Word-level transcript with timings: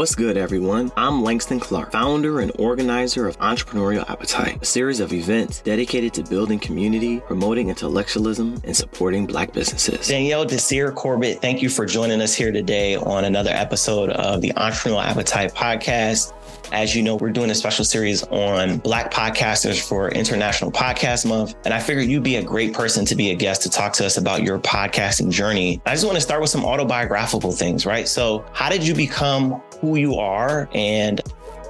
What's 0.00 0.14
good, 0.14 0.38
everyone? 0.38 0.90
I'm 0.96 1.22
Langston 1.22 1.60
Clark, 1.60 1.92
founder 1.92 2.40
and 2.40 2.50
organizer 2.58 3.28
of 3.28 3.38
Entrepreneurial 3.40 4.08
Appetite, 4.08 4.62
a 4.62 4.64
series 4.64 4.98
of 4.98 5.12
events 5.12 5.60
dedicated 5.60 6.14
to 6.14 6.22
building 6.22 6.58
community, 6.58 7.20
promoting 7.20 7.68
intellectualism, 7.68 8.62
and 8.64 8.74
supporting 8.74 9.26
Black 9.26 9.52
businesses. 9.52 10.08
Danielle 10.08 10.46
Desir 10.46 10.90
Corbett, 10.90 11.42
thank 11.42 11.60
you 11.60 11.68
for 11.68 11.84
joining 11.84 12.22
us 12.22 12.34
here 12.34 12.50
today 12.50 12.96
on 12.96 13.26
another 13.26 13.50
episode 13.50 14.08
of 14.08 14.40
the 14.40 14.54
Entrepreneurial 14.54 15.04
Appetite 15.04 15.52
podcast. 15.52 16.32
As 16.72 16.96
you 16.96 17.02
know, 17.02 17.16
we're 17.16 17.28
doing 17.28 17.50
a 17.50 17.54
special 17.54 17.84
series 17.84 18.22
on 18.28 18.78
Black 18.78 19.12
podcasters 19.12 19.86
for 19.86 20.08
International 20.12 20.72
Podcast 20.72 21.26
Month. 21.26 21.56
And 21.66 21.74
I 21.74 21.80
figured 21.80 22.06
you'd 22.06 22.22
be 22.22 22.36
a 22.36 22.42
great 22.42 22.72
person 22.72 23.04
to 23.04 23.14
be 23.14 23.32
a 23.32 23.34
guest 23.34 23.62
to 23.62 23.70
talk 23.70 23.92
to 23.94 24.06
us 24.06 24.16
about 24.16 24.44
your 24.44 24.60
podcasting 24.60 25.30
journey. 25.30 25.82
I 25.84 25.92
just 25.92 26.06
want 26.06 26.14
to 26.14 26.22
start 26.22 26.40
with 26.40 26.48
some 26.48 26.64
autobiographical 26.64 27.52
things, 27.52 27.84
right? 27.84 28.08
So, 28.08 28.46
how 28.54 28.70
did 28.70 28.86
you 28.86 28.94
become 28.94 29.60
who 29.80 29.96
you 29.96 30.16
are 30.16 30.68
and 30.74 31.20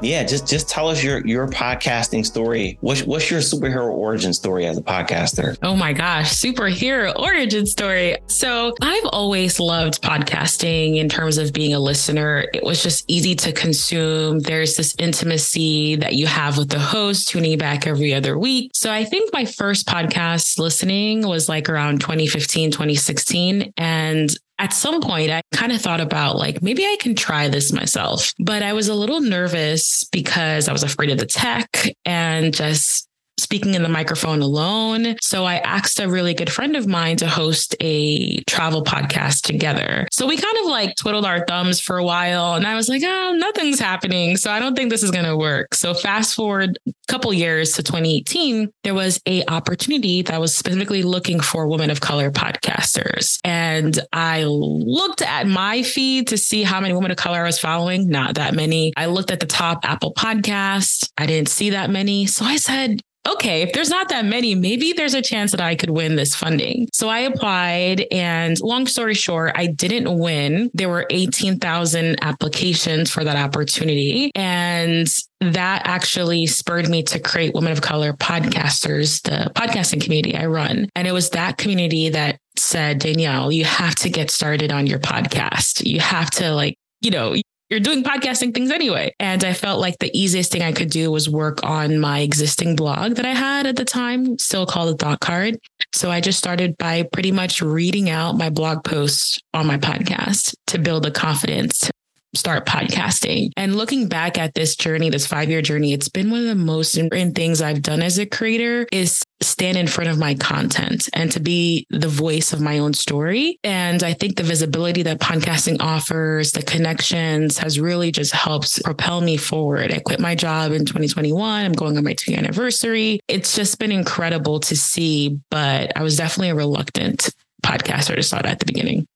yeah, 0.02 0.24
just 0.24 0.48
just 0.48 0.68
tell 0.68 0.88
us 0.88 1.02
your 1.02 1.26
your 1.26 1.46
podcasting 1.46 2.24
story. 2.24 2.78
What's 2.80 3.02
what's 3.02 3.30
your 3.30 3.40
superhero 3.40 3.90
origin 3.90 4.32
story 4.32 4.66
as 4.66 4.78
a 4.78 4.82
podcaster? 4.82 5.56
Oh 5.62 5.76
my 5.76 5.92
gosh, 5.92 6.32
superhero 6.32 7.16
origin 7.18 7.66
story. 7.66 8.16
So 8.26 8.74
I've 8.80 9.06
always 9.12 9.60
loved 9.60 10.02
podcasting 10.02 10.96
in 10.96 11.08
terms 11.08 11.38
of 11.38 11.52
being 11.52 11.74
a 11.74 11.80
listener. 11.80 12.46
It 12.54 12.64
was 12.64 12.82
just 12.82 13.04
easy 13.08 13.34
to 13.36 13.52
consume. 13.52 14.40
There's 14.40 14.76
this 14.76 14.94
intimacy 14.98 15.96
that 15.96 16.14
you 16.14 16.26
have 16.26 16.56
with 16.56 16.70
the 16.70 16.78
host 16.78 17.28
tuning 17.28 17.58
back 17.58 17.86
every 17.86 18.14
other 18.14 18.38
week. 18.38 18.70
So 18.74 18.90
I 18.90 19.04
think 19.04 19.32
my 19.32 19.44
first 19.44 19.86
podcast 19.86 20.58
listening 20.58 21.26
was 21.26 21.48
like 21.48 21.68
around 21.68 22.00
2015, 22.00 22.70
2016. 22.70 23.72
And 23.76 24.34
at 24.60 24.74
some 24.74 25.00
point, 25.00 25.30
I 25.30 25.40
kind 25.52 25.72
of 25.72 25.80
thought 25.80 26.02
about 26.02 26.36
like, 26.36 26.62
maybe 26.62 26.84
I 26.84 26.96
can 27.00 27.14
try 27.14 27.48
this 27.48 27.72
myself. 27.72 28.34
But 28.38 28.62
I 28.62 28.74
was 28.74 28.88
a 28.88 28.94
little 28.94 29.20
nervous 29.20 30.04
because 30.04 30.68
I 30.68 30.72
was 30.72 30.82
afraid 30.82 31.10
of 31.10 31.18
the 31.18 31.26
tech 31.26 31.88
and 32.04 32.52
just 32.52 33.08
speaking 33.40 33.74
in 33.74 33.82
the 33.82 33.88
microphone 33.88 34.42
alone. 34.42 35.16
So 35.20 35.44
I 35.44 35.56
asked 35.56 36.00
a 36.00 36.08
really 36.08 36.34
good 36.34 36.50
friend 36.50 36.76
of 36.76 36.86
mine 36.86 37.16
to 37.18 37.28
host 37.28 37.74
a 37.80 38.42
travel 38.44 38.84
podcast 38.84 39.42
together. 39.42 40.06
So 40.12 40.26
we 40.26 40.36
kind 40.36 40.56
of 40.62 40.66
like 40.66 40.96
twiddled 40.96 41.24
our 41.24 41.44
thumbs 41.46 41.80
for 41.80 41.98
a 41.98 42.04
while 42.04 42.54
and 42.54 42.66
I 42.66 42.74
was 42.74 42.88
like, 42.88 43.02
oh, 43.04 43.34
nothing's 43.36 43.80
happening. 43.80 44.36
So 44.36 44.50
I 44.50 44.58
don't 44.58 44.74
think 44.74 44.90
this 44.90 45.02
is 45.02 45.10
going 45.10 45.24
to 45.24 45.36
work. 45.36 45.74
So 45.74 45.94
fast 45.94 46.34
forward 46.34 46.78
a 46.86 46.92
couple 47.08 47.32
years 47.32 47.72
to 47.72 47.82
2018, 47.82 48.70
there 48.84 48.94
was 48.94 49.20
a 49.26 49.44
opportunity 49.46 50.22
that 50.22 50.40
was 50.40 50.54
specifically 50.54 51.02
looking 51.02 51.40
for 51.40 51.66
women 51.66 51.90
of 51.90 52.00
color 52.00 52.30
podcasters. 52.30 53.38
And 53.44 53.98
I 54.12 54.44
looked 54.44 55.22
at 55.22 55.46
my 55.46 55.82
feed 55.82 56.28
to 56.28 56.38
see 56.38 56.62
how 56.62 56.80
many 56.80 56.94
women 56.94 57.10
of 57.10 57.16
color 57.16 57.40
I 57.40 57.44
was 57.44 57.58
following. 57.58 58.08
Not 58.08 58.34
that 58.36 58.54
many. 58.54 58.92
I 58.96 59.06
looked 59.06 59.30
at 59.30 59.40
the 59.40 59.46
top 59.46 59.80
Apple 59.84 60.14
podcast. 60.14 61.10
I 61.16 61.26
didn't 61.26 61.48
see 61.48 61.70
that 61.70 61.90
many. 61.90 62.26
So 62.26 62.44
I 62.44 62.56
said, 62.56 63.00
okay, 63.28 63.62
if 63.62 63.72
there's 63.72 63.90
not 63.90 64.08
that 64.08 64.24
many, 64.24 64.54
maybe 64.54 64.92
there's 64.92 65.14
a 65.14 65.22
chance 65.22 65.50
that 65.50 65.60
I 65.60 65.74
could 65.74 65.90
win 65.90 66.16
this 66.16 66.34
funding. 66.34 66.88
So 66.92 67.08
I 67.08 67.20
applied 67.20 68.06
and 68.10 68.58
long 68.60 68.86
story 68.86 69.14
short, 69.14 69.52
I 69.54 69.66
didn't 69.66 70.18
win. 70.18 70.70
There 70.74 70.88
were 70.88 71.06
18,000 71.10 72.24
applications 72.24 73.10
for 73.10 73.24
that 73.24 73.36
opportunity. 73.36 74.30
And 74.34 75.06
that 75.40 75.82
actually 75.86 76.46
spurred 76.46 76.88
me 76.88 77.02
to 77.04 77.18
create 77.18 77.54
Women 77.54 77.72
of 77.72 77.82
Color 77.82 78.12
Podcasters, 78.14 79.22
the 79.22 79.50
podcasting 79.54 80.02
community 80.02 80.36
I 80.36 80.46
run. 80.46 80.88
And 80.94 81.06
it 81.06 81.12
was 81.12 81.30
that 81.30 81.58
community 81.58 82.10
that 82.10 82.38
said, 82.56 82.98
Danielle, 82.98 83.52
you 83.52 83.64
have 83.64 83.94
to 83.96 84.10
get 84.10 84.30
started 84.30 84.72
on 84.72 84.86
your 84.86 84.98
podcast. 84.98 85.84
You 85.84 86.00
have 86.00 86.30
to 86.32 86.52
like, 86.52 86.76
you 87.00 87.10
know, 87.10 87.34
you're 87.70 87.80
doing 87.80 88.02
podcasting 88.02 88.52
things 88.52 88.70
anyway. 88.70 89.14
And 89.20 89.44
I 89.44 89.52
felt 89.52 89.80
like 89.80 89.98
the 89.98 90.10
easiest 90.18 90.50
thing 90.50 90.62
I 90.62 90.72
could 90.72 90.90
do 90.90 91.10
was 91.10 91.28
work 91.28 91.62
on 91.62 92.00
my 92.00 92.18
existing 92.20 92.74
blog 92.74 93.14
that 93.14 93.24
I 93.24 93.32
had 93.32 93.66
at 93.66 93.76
the 93.76 93.84
time, 93.84 94.38
still 94.38 94.66
called 94.66 94.92
the 94.92 95.04
Thought 95.04 95.20
Card. 95.20 95.56
So 95.92 96.10
I 96.10 96.20
just 96.20 96.38
started 96.38 96.76
by 96.78 97.04
pretty 97.12 97.30
much 97.30 97.62
reading 97.62 98.10
out 98.10 98.36
my 98.36 98.50
blog 98.50 98.84
posts 98.84 99.38
on 99.54 99.66
my 99.66 99.78
podcast 99.78 100.54
to 100.66 100.78
build 100.78 101.04
the 101.04 101.10
confidence 101.10 101.90
start 102.34 102.66
podcasting. 102.66 103.50
And 103.56 103.76
looking 103.76 104.08
back 104.08 104.38
at 104.38 104.54
this 104.54 104.76
journey, 104.76 105.10
this 105.10 105.26
five 105.26 105.48
year 105.48 105.62
journey, 105.62 105.92
it's 105.92 106.08
been 106.08 106.30
one 106.30 106.40
of 106.40 106.46
the 106.46 106.54
most 106.54 106.96
important 106.96 107.34
things 107.34 107.60
I've 107.60 107.82
done 107.82 108.02
as 108.02 108.18
a 108.18 108.26
creator 108.26 108.86
is 108.92 109.22
stand 109.42 109.76
in 109.76 109.86
front 109.86 110.10
of 110.10 110.18
my 110.18 110.34
content 110.34 111.08
and 111.14 111.32
to 111.32 111.40
be 111.40 111.86
the 111.90 112.08
voice 112.08 112.52
of 112.52 112.60
my 112.60 112.78
own 112.78 112.92
story. 112.92 113.58
And 113.64 114.02
I 114.02 114.12
think 114.12 114.36
the 114.36 114.42
visibility 114.42 115.02
that 115.04 115.18
podcasting 115.18 115.78
offers, 115.80 116.52
the 116.52 116.62
connections 116.62 117.58
has 117.58 117.80
really 117.80 118.12
just 118.12 118.32
helped 118.32 118.82
propel 118.84 119.20
me 119.20 119.36
forward. 119.36 119.92
I 119.92 119.98
quit 120.00 120.20
my 120.20 120.34
job 120.34 120.72
in 120.72 120.84
2021. 120.84 121.64
I'm 121.64 121.72
going 121.72 121.96
on 121.96 122.04
my 122.04 122.14
two 122.14 122.32
year 122.32 122.38
anniversary. 122.38 123.20
It's 123.28 123.56
just 123.56 123.78
been 123.78 123.92
incredible 123.92 124.60
to 124.60 124.76
see, 124.76 125.40
but 125.50 125.92
I 125.96 126.02
was 126.02 126.16
definitely 126.16 126.50
a 126.50 126.54
reluctant 126.54 127.34
podcaster 127.62 128.14
to 128.14 128.22
start 128.22 128.46
at 128.46 128.58
the 128.58 128.66
beginning. 128.66 129.06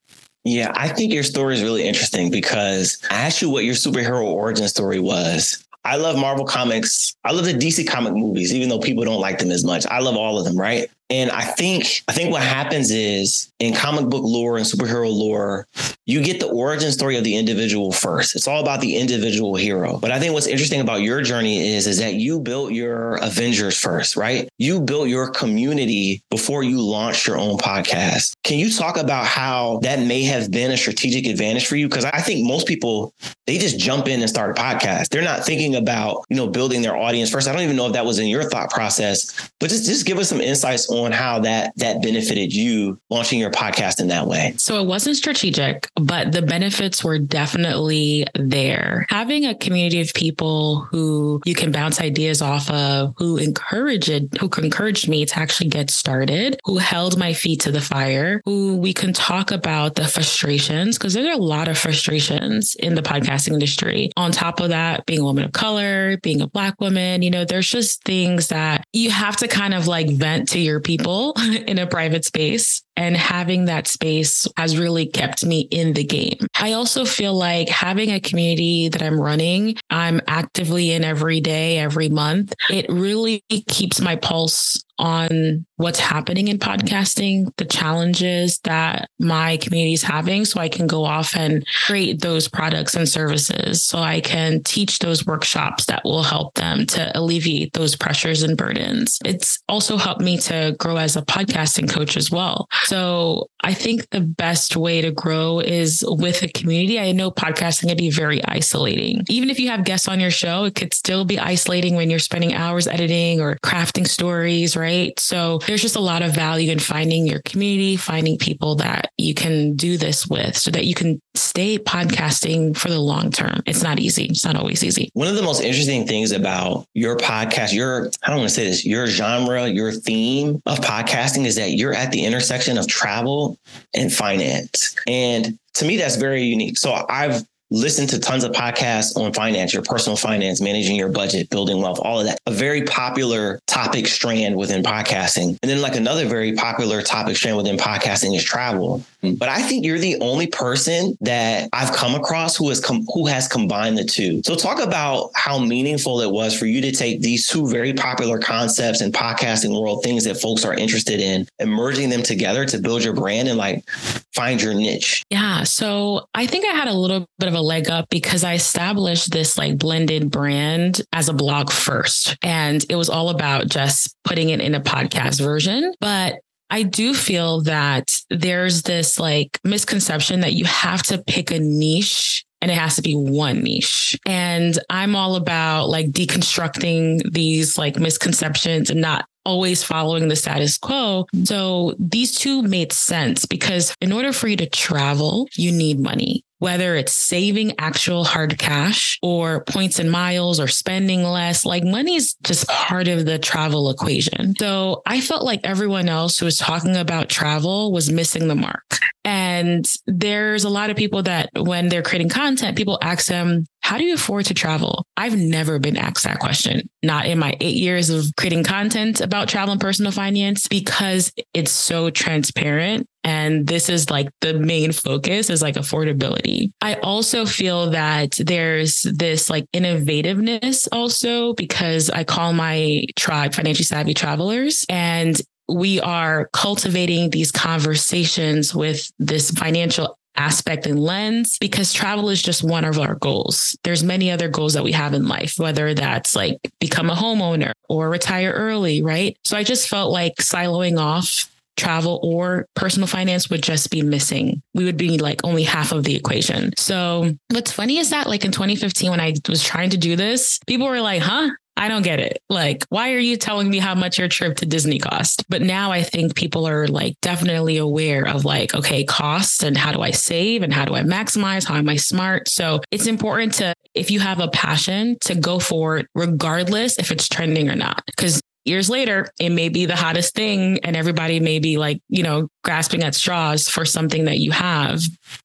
Yeah, 0.45 0.73
I 0.75 0.89
think 0.89 1.13
your 1.13 1.23
story 1.23 1.55
is 1.55 1.63
really 1.63 1.87
interesting 1.87 2.31
because 2.31 2.99
I 3.11 3.15
asked 3.15 3.41
you 3.41 3.49
what 3.49 3.65
your 3.65 3.75
superhero 3.75 4.23
origin 4.23 4.69
story 4.69 5.01
was. 5.01 5.65
I 5.87 5.97
love 5.97 6.19
Marvel 6.19 6.45
comics. 6.45 7.15
I 7.25 7.33
love 7.33 7.45
the 7.47 7.53
DC 7.53 7.87
comic 7.87 8.15
movies, 8.15 8.55
even 8.55 8.69
though 8.69 8.79
people 8.79 9.05
don't 9.05 9.21
like 9.21 9.39
them 9.39 9.51
as 9.51 9.65
much. 9.65 9.87
I 9.87 10.01
love 10.01 10.17
all 10.17 10.39
of 10.39 10.45
them, 10.45 10.59
right? 10.59 10.91
And 11.11 11.31
I 11.31 11.43
think 11.43 12.03
I 12.09 12.13
think 12.13 12.31
what 12.31 12.43
happens 12.43 12.91
is 12.91 13.53
in 13.61 13.75
comic 13.75 14.07
book 14.07 14.23
lore 14.25 14.57
and 14.57 14.67
superhero 14.67 15.13
lore, 15.13 15.67
you 16.07 16.23
get 16.23 16.41
the 16.41 16.49
origin 16.49 16.93
story 16.93 17.17
of 17.17 17.25
the 17.25 17.37
individual 17.37 17.93
first. 17.93 18.35
It's 18.35 18.49
all 18.49 18.61
about 18.61 18.81
the 18.81 18.97
individual 18.97 19.55
hero. 19.55 19.99
But 19.99 20.11
I 20.11 20.19
think 20.19 20.33
what's 20.33 20.47
interesting 20.47 20.81
about 20.81 21.03
your 21.03 21.21
journey 21.23 21.75
is 21.75 21.87
is 21.87 21.99
that 21.99 22.15
you 22.15 22.41
built 22.41 22.73
your 22.73 23.17
Avengers 23.17 23.79
first, 23.79 24.17
right? 24.17 24.49
You 24.59 24.81
built 24.81 25.09
your 25.09 25.31
community 25.31 26.23
before 26.31 26.63
you 26.63 26.81
launched 26.81 27.27
your 27.27 27.39
own 27.39 27.59
podcast. 27.59 28.35
Can 28.43 28.59
you 28.59 28.73
talk 28.73 28.97
about 28.97 29.27
how 29.27 29.81
that 29.83 30.01
may 30.01 30.23
have 30.25 30.51
been 30.51 30.71
a 30.71 30.77
strategic 30.77 31.27
advantage 31.27 31.67
for 31.67 31.77
you? 31.77 31.89
Because 31.89 32.07
I 32.07 32.21
think 32.21 32.47
most 32.47 32.67
people 32.67 33.13
they 33.47 33.59
just 33.59 33.79
jump 33.79 34.09
in 34.09 34.21
and 34.21 34.31
start 34.31 34.59
a 34.59 34.61
podcast. 34.61 35.09
They're 35.11 35.23
not 35.23 35.45
thinking 35.45 35.75
about, 35.75 36.25
you 36.31 36.37
know, 36.37 36.49
building 36.49 36.81
their 36.81 36.97
audience 36.97 37.31
first. 37.31 37.47
I 37.47 37.53
don't 37.53 37.63
even 37.63 37.77
know 37.77 37.87
if 37.87 37.93
that 37.93 38.07
was 38.07 38.19
in 38.19 38.27
your 38.27 38.45
thought 38.45 38.71
process, 38.71 39.51
but 39.61 39.69
just 39.69 39.85
just 39.85 40.07
give 40.07 40.19
us 40.19 40.29
some 40.31 40.41
insights 40.41 40.89
on 40.99 41.13
how 41.13 41.41
that 41.41 41.73
that 41.77 42.03
benefited 42.03 42.53
you 42.53 43.01
launching 43.11 43.39
your 43.39 43.51
podcast 43.51 44.01
in 44.01 44.09
that 44.09 44.27
way? 44.27 44.55
So 44.57 44.81
it 44.81 44.87
wasn't 44.87 45.17
strategic, 45.17 45.89
but 45.97 46.33
the 46.33 46.43
benefits 46.43 47.05
were 47.05 47.19
definitely 47.19 48.27
there. 48.35 49.07
Having 49.11 49.47
a 49.47 49.55
community 49.55 50.01
of 50.01 50.13
people 50.15 50.81
who 50.91 51.41
you 51.45 51.55
can 51.55 51.73
bounce 51.73 52.01
ideas 52.01 52.43
off 52.43 52.71
of, 52.71 53.15
who 53.17 53.37
encouraged 53.37 54.05
who 54.41 54.51
encouraged 54.63 55.09
me 55.09 55.25
to 55.27 55.39
actually 55.39 55.69
get 55.69 55.91
started, 55.91 56.61
who 56.65 56.79
held 56.79 57.19
my 57.19 57.33
feet 57.33 57.61
to 57.61 57.73
the 57.73 57.81
fire, 57.81 58.41
who 58.45 58.77
we 58.77 58.93
can 58.93 59.13
talk 59.13 59.51
about 59.51 59.95
the 59.95 60.07
frustrations 60.07 60.99
because 60.99 61.15
there 61.15 61.29
are 61.29 61.35
a 61.35 61.37
lot 61.37 61.69
of 61.69 61.79
frustrations 61.79 62.75
in 62.77 62.95
the 62.95 63.03
podcasting 63.03 63.53
industry. 63.53 64.11
On 64.17 64.33
top 64.33 64.61
of 64.61 64.71
that, 64.71 65.07
being 65.07 65.21
a 65.21 65.25
woman 65.25 65.45
of 65.45 65.53
color, 65.53 66.17
being 66.19 66.41
a 66.41 66.47
black 66.47 66.81
woman, 66.81 67.23
you 67.23 67.31
know, 67.31 67.45
there's 67.45 67.69
just 67.69 68.03
things 68.05 68.49
that 68.49 68.87
you 68.93 69.11
have 69.11 69.37
to 69.39 69.49
kind 69.49 69.75
of 69.75 69.87
like 69.87 70.09
vent 70.11 70.49
to 70.51 70.59
your 70.59 70.81
people 70.85 71.35
in 71.67 71.79
a 71.79 71.87
private 71.87 72.25
space. 72.25 72.83
And 72.97 73.17
having 73.17 73.65
that 73.65 73.89
space 73.89 74.47
has 74.57 74.79
really 74.79 75.07
kept 75.07 75.45
me 75.45 75.63
in 75.73 75.95
the 75.95 76.05
game. 76.05 76.39
I 76.61 76.75
also 76.75 77.05
feel 77.05 77.35
like 77.35 77.69
having 77.69 78.11
a 78.11 78.21
community 78.21 78.89
that 78.89 79.03
I'm 79.03 79.21
running, 79.21 79.77
I'm 79.91 80.21
actively 80.29 80.93
in 80.93 81.03
every 81.03 81.41
day, 81.41 81.79
every 81.79 82.09
month, 82.09 82.55
it 82.71 82.87
really 82.89 83.43
keeps 83.67 84.01
my 84.01 84.15
pulse 84.15 84.85
on 84.99 85.67
what's 85.77 85.99
happening 85.99 86.49
in 86.49 86.59
podcasting, 86.59 87.55
the 87.57 87.65
challenges 87.65 88.59
that 88.61 89.09
my 89.19 89.57
community 89.59 89.95
is 89.95 90.03
having, 90.03 90.45
so 90.45 90.61
I 90.61 90.69
can 90.69 90.87
go 90.87 91.05
off 91.05 91.37
and 91.37 91.65
create 91.87 92.21
those 92.21 92.49
products 92.49 92.95
and 92.95 93.09
services. 93.09 93.85
So 93.85 93.99
I 93.99 94.21
can 94.21 94.63
teach 94.63 95.01
those 95.01 95.27
workshops 95.27 95.87
that 95.87 96.05
will 96.05 96.23
help 96.23 96.55
them 96.55 96.87
to 96.87 97.11
alleviate 97.19 97.73
those 97.73 97.97
pressures 97.97 98.43
and 98.43 98.57
burdens. 98.57 99.19
It's 99.25 99.59
also 99.69 99.97
helped 99.97 100.21
me 100.21 100.39
to 100.39 100.77
grow 100.79 100.97
as 100.97 101.17
a 101.17 101.23
podcasting 101.23 101.91
coach 101.91 102.17
as 102.17 102.31
well. 102.31 102.69
So 102.85 103.49
I 103.63 103.75
think 103.75 104.11
the 104.11 104.21
best 104.21 104.77
way 104.77 105.01
to 105.01 105.11
grow 105.11 105.59
is 105.61 106.05
with 106.07 106.43
a 106.43 106.49
community. 106.49 107.01
I 107.01 107.13
know 107.13 107.31
podcasting 107.31 107.89
can 107.89 107.97
be 107.97 108.11
very 108.11 108.45
isolating. 108.45 109.23
Even 109.29 109.51
if 109.51 109.59
you 109.59 109.69
have 109.71 109.85
guests 109.85 110.09
on 110.09 110.21
your 110.21 110.31
show, 110.31 110.65
it 110.65 110.75
could 110.75 110.95
still 110.95 111.25
be 111.25 111.39
isolating 111.39 111.97
when 111.97 112.11
you're 112.11 112.19
spending 112.19 112.55
hours 112.55 112.87
editing 112.87 113.41
or 113.41 113.57
crafting 113.65 114.07
stories, 114.07 114.77
right? 114.85 115.19
So 115.19 115.59
there's 115.67 115.81
just 115.81 115.97
a 115.97 116.01
lot 116.01 116.21
of 116.21 116.35
value 116.35 116.71
in 116.71 116.79
finding 116.79 117.27
your 117.27 117.41
community, 117.43 117.97
finding 117.97 118.37
people 118.37 118.75
that 118.77 119.11
you 119.17 119.33
can 119.33 119.75
do 119.77 119.97
this 119.97 120.27
with 120.27 120.57
so 120.57 120.71
that 120.73 120.85
you 120.85 120.95
can 120.95 121.21
stay 121.35 121.79
podcasting 121.79 122.77
for 122.77 122.89
the 122.91 123.01
long 123.01 123.31
term. 123.31 123.63
It's 123.65 123.83
not 123.83 123.99
easy. 123.99 124.27
It's 124.27 124.45
not 124.45 124.57
always 124.57 124.85
easy. 124.85 125.11
One 125.15 125.29
of 125.29 125.37
the 125.37 125.43
most 125.43 125.63
interesting 125.63 126.07
things 126.07 126.33
about 126.33 126.87
your 126.93 127.17
podcast, 127.17 127.73
your, 127.73 128.11
I 128.23 128.29
don't 128.29 128.39
want 128.39 128.51
to 128.51 128.55
say 128.55 128.67
this, 128.67 128.85
your 128.85 129.07
genre, 129.07 129.67
your 129.67 129.91
theme 129.91 130.61
of 130.67 130.79
podcasting 130.81 131.47
is 131.47 131.57
that 131.57 131.73
you're 131.73 131.95
at 131.95 132.11
the 132.11 132.25
intersection 132.25 132.77
of 132.77 132.87
travel 132.87 133.59
and 133.95 134.13
finance. 134.13 134.95
And 135.07 135.59
to 135.75 135.87
me, 135.87 135.97
that's 135.97 136.17
very 136.17 136.43
unique. 136.43 136.77
So 136.77 137.07
I've 137.09 137.43
listen 137.75 138.07
to 138.07 138.21
tons 138.21 138.45
of 138.45 138.53
podcasts 138.53 139.17
on 139.17 139.33
finance, 139.33 139.73
your 139.73 139.83
personal 139.83 140.17
finance, 140.17 140.61
managing 140.61 140.97
your 140.97 141.09
budget, 141.09 141.51
building 141.51 141.83
wealth, 141.83 141.99
all 142.01 142.21
of 142.21 142.27
that. 142.27 142.39
A 142.47 142.53
very 142.53 142.83
popular 142.83 143.61
topic 143.67 144.07
strand 144.07 144.57
within 144.57 144.83
podcasting. 144.83 145.59
And 145.63 145.71
then 145.71 145.81
like 145.81 145.97
another 145.97 146.27
very 146.27 146.55
popular 146.55 147.03
topic 147.03 147.37
strand 147.37 147.57
within 147.57 147.77
podcasting 147.77 148.37
is 148.37 148.45
travel. 148.45 149.05
But 149.33 149.49
I 149.49 149.63
think 149.63 149.85
you're 149.85 149.99
the 149.99 150.19
only 150.21 150.47
person 150.47 151.17
that 151.21 151.69
I've 151.73 151.93
come 151.93 152.15
across 152.15 152.57
who 152.57 152.69
has 152.69 152.81
com- 152.81 153.07
who 153.13 153.27
has 153.27 153.49
combined 153.49 153.99
the 153.99 154.05
two. 154.05 154.43
So 154.45 154.55
talk 154.55 154.81
about 154.81 155.31
how 155.35 155.59
meaningful 155.59 156.21
it 156.21 156.31
was 156.31 156.59
for 156.59 156.67
you 156.67 156.81
to 156.83 156.93
take 156.93 157.21
these 157.21 157.49
two 157.49 157.67
very 157.69 157.93
popular 157.93 158.39
concepts 158.39 159.01
in 159.01 159.13
podcasting 159.13 159.81
world, 159.81 160.03
things 160.03 160.25
that 160.25 160.37
folks 160.37 160.65
are 160.65 160.75
interested 160.75 161.21
in, 161.21 161.47
and 161.59 161.71
merging 161.71 162.11
them 162.11 162.23
together 162.23 162.65
to 162.67 162.79
build 162.79 163.03
your 163.03 163.15
brand 163.15 163.49
and 163.49 163.59
like 163.59 163.89
find 164.35 164.61
your 164.61 164.75
niche. 164.75 165.23
Yeah. 165.31 165.63
So 165.63 166.27
I 166.35 166.47
think 166.47 166.67
I 166.67 166.73
had 166.73 166.89
a 166.89 166.95
little 166.95 167.27
bit 167.39 167.49
of 167.49 167.55
a 167.55 167.61
leg 167.61 167.89
up 167.89 168.09
because 168.11 168.45
I 168.45 168.55
established 168.55 169.31
this 169.31 169.57
like 169.57 169.79
blended 169.79 170.31
brand 170.31 171.03
as 171.13 171.29
a 171.29 171.33
blog 171.33 171.71
first. 171.71 172.37
And 172.43 172.85
it 172.89 172.97
was 172.97 173.09
all 173.09 173.31
about 173.31 173.69
just 173.69 174.15
putting 174.25 174.51
it 174.51 174.61
in 174.61 174.75
a 174.75 174.81
podcast 174.81 175.41
version. 175.41 175.95
But 176.01 176.41
I 176.71 176.83
do 176.83 177.15
feel 177.15 177.63
that 177.63 178.21
there's 178.31 178.83
this 178.83 179.19
like 179.19 179.59
misconception 179.65 180.41
that 180.41 180.55
you 180.55 180.65
have 180.65 181.03
to 181.05 181.19
pick 181.19 181.51
a 181.51 181.59
niche 181.59 182.45
and 182.61 182.71
it 182.71 182.79
has 182.79 182.97
to 182.97 183.03
be 183.03 183.15
one 183.15 183.63
niche. 183.63 184.19
And 184.25 184.79
I'm 184.89 185.15
all 185.15 185.37
about 185.37 185.89
like 185.89 186.07
deconstructing 186.07 187.31
these 187.31 187.77
like 187.77 187.99
misconceptions 187.99 188.89
and 188.89 189.03
not 189.03 189.27
always 189.45 189.83
following 189.83 190.29
the 190.29 190.37
status 190.37 190.79
quo. 190.79 191.27
So 191.45 191.95
these 191.99 192.39
two 192.39 192.63
made 192.63 192.93
sense 192.93 193.47
because 193.47 193.95
in 194.01 194.13
order 194.13 194.33
for 194.33 194.49
you 194.49 194.57
to 194.57 194.67
travel, 194.67 195.49
you 195.57 195.73
need 195.73 196.01
money 196.01 196.45
whether 196.65 196.95
it's 196.95 197.13
saving 197.13 197.75
actual 197.79 198.25
hard 198.25 198.59
cash 198.59 199.19
or 199.23 199.65
points 199.65 199.99
and 199.99 200.11
miles 200.11 200.59
or 200.59 200.67
spending 200.67 201.23
less, 201.23 201.67
like 201.67 201.85
money 201.85 202.15
is 202.15 202.37
just 202.43 202.67
part 202.69 203.07
of 203.07 203.27
the 203.27 203.39
travel 203.39 203.91
equation. 203.91 204.55
So 204.59 205.03
I 205.05 205.21
felt 205.21 205.45
like 205.45 205.61
everyone 205.63 206.09
else 206.09 206.39
who 206.39 206.47
was 206.47 206.57
talking 206.57 206.97
about 206.97 207.29
travel 207.29 207.93
was 207.93 208.11
missing 208.11 208.49
the 208.49 208.55
mark. 208.55 208.99
And 209.27 209.85
there's 210.07 210.65
a 210.65 210.71
lot 210.71 210.89
of 210.89 210.97
people 210.97 211.23
that 211.25 211.51
when 211.55 211.91
they're 211.91 212.03
creating 212.03 212.31
content, 212.31 212.79
people 212.79 212.99
ask 213.03 213.27
them, 213.27 213.67
how 213.85 213.99
do 213.99 214.05
you 214.05 214.15
afford 214.15 214.47
to 214.47 214.55
travel? 214.55 215.07
I've 215.15 215.37
never 215.37 215.79
been 215.79 215.99
asked 215.99 216.25
that 216.25 216.39
question, 216.39 216.89
not 217.03 217.27
in 217.27 217.39
my 217.39 217.55
eight 217.61 217.77
years 217.77 218.09
of 218.09 218.25
creating 218.35 218.65
content 218.65 219.21
about 219.21 219.47
travel 219.47 219.73
and 219.73 219.81
personal 219.81 220.11
finance, 220.11 220.67
because 220.69 221.31
it's 221.53 221.71
so 221.71 222.09
transparent. 222.09 223.07
And 223.25 223.67
this 223.67 223.91
is 223.91 224.09
like 224.09 224.31
the 224.41 224.55
main 224.55 224.93
focus 224.93 225.51
is 225.51 225.61
like 225.61 225.75
affordability. 225.75 226.71
I 226.81 226.95
also 226.95 227.45
feel 227.45 227.91
that 227.91 228.39
there's 228.39 229.03
this 229.03 229.51
like 229.51 229.67
innovativeness 229.75 230.89
also 230.91 231.53
because 231.53 232.09
I 232.09 232.25
call 232.25 232.55
my 232.55 233.05
tribe 233.17 233.55
financially 233.55 233.85
savvy 233.85 234.15
travelers 234.15 234.87
and 234.89 235.39
we 235.69 236.01
are 236.01 236.49
cultivating 236.53 237.31
these 237.31 237.51
conversations 237.51 238.75
with 238.75 239.11
this 239.19 239.51
financial 239.51 240.19
aspect 240.37 240.87
and 240.87 241.01
lens 241.01 241.59
because 241.59 241.93
travel 241.93 242.31
is 242.31 242.43
just 242.43 242.63
one 242.63 242.85
of 242.85 242.99
our 242.99 243.15
goals. 243.17 243.77
There's 243.85 244.03
many 244.03 244.31
other 244.31 244.49
goals 244.49 244.75
that 244.75 244.85
we 244.85 244.93
have 244.93 245.15
in 245.15 245.29
life, 245.29 245.59
whether 245.59 245.95
that's 245.95 246.35
like 246.35 246.59
become 246.81 247.11
a 247.11 247.15
homeowner 247.15 247.73
or 247.89 248.11
retire 248.11 248.53
early, 248.53 249.03
right? 249.03 249.37
So 249.45 249.57
I 249.57 249.65
just 249.65 249.89
felt 249.89 250.13
like 250.13 250.35
siloing 250.37 250.99
off 250.99 251.51
travel 251.77 252.21
or 252.23 252.67
personal 252.75 253.07
finance 253.07 253.51
would 253.51 253.63
just 253.63 253.91
be 253.91 254.03
missing. 254.03 254.63
We 254.75 254.85
would 254.85 254.97
be 254.97 255.19
like 255.19 255.41
only 255.45 255.65
half 255.65 255.93
of 255.93 256.05
the 256.05 256.15
equation. 256.15 256.73
So 256.79 257.35
what's 257.51 257.73
funny 257.73 257.99
is 257.99 258.11
that 258.11 258.29
like 258.29 258.45
in 258.45 258.53
2015 258.53 259.11
when 259.11 259.21
I 259.21 259.35
was 259.49 259.63
trying 259.63 259.91
to 259.91 259.97
do 259.97 260.17
this, 260.17 260.61
people 260.67 260.87
were 260.87 261.01
like, 261.01 261.23
"Huh? 261.23 261.51
I 261.77 261.89
don't 261.89 262.03
get 262.03 262.21
it. 262.21 262.41
Like, 262.49 262.85
why 262.89 263.13
are 263.13 263.19
you 263.19 263.37
telling 263.37 263.69
me 263.69 263.79
how 263.79 263.95
much 263.95 264.19
your 264.19 264.29
trip 264.29 264.57
to 264.59 264.67
Disney 264.67 264.99
cost? 264.99 265.45
But 265.49 265.63
now 265.63 265.91
I 265.91 266.03
think 266.03 266.37
people 266.37 266.67
are 266.69 266.87
like 266.87 267.21
definitely 267.21 267.79
aware 267.79 268.27
of 268.27 268.45
like, 268.45 268.75
okay, 268.75 269.05
costs 269.05 269.63
and 269.63 269.77
how 269.77 269.93
do 269.93 270.01
I 270.01 270.13
save 270.13 270.63
and 270.63 270.73
how 270.73 270.85
do 270.85 270.95
I 270.95 271.03
maximize? 271.03 271.67
How 271.67 271.75
am 271.75 271.89
I 271.89 271.97
smart? 271.97 272.49
So 272.49 272.81
it's 272.91 273.07
important 273.07 273.55
to, 273.55 273.75
if 273.95 274.11
you 274.11 274.21
have 274.21 274.41
a 274.41 274.49
passion, 274.49 275.17
to 275.23 275.35
go 275.35 275.59
for 275.59 275.99
it, 275.99 276.07
regardless 276.15 276.99
if 276.99 277.11
it's 277.11 277.29
trending 277.29 277.69
or 277.69 277.77
not. 277.77 278.03
Cause 278.17 278.41
years 278.65 278.89
later, 278.89 279.29
it 279.39 279.51
may 279.51 279.69
be 279.69 279.87
the 279.87 279.97
hottest 279.97 280.35
thing 280.35 280.79
and 280.85 280.97
everybody 280.97 281.41
may 281.41 281.59
be 281.59 281.77
like, 281.77 282.01
you 282.09 282.23
know, 282.23 282.49
grasping 282.65 283.05
at 283.05 283.15
straws 283.15 283.69
for 283.69 283.85
something 283.85 284.25
that 284.25 284.39
you 284.39 284.51
have, 284.51 285.03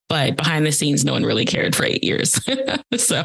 but 0.10 0.36
behind 0.36 0.66
the 0.66 0.72
scenes, 0.72 1.06
no 1.06 1.14
one 1.14 1.24
really 1.24 1.46
cared 1.46 1.76
for 1.76 1.86
eight 1.86 2.04
years. 2.04 2.40
so, 2.98 3.24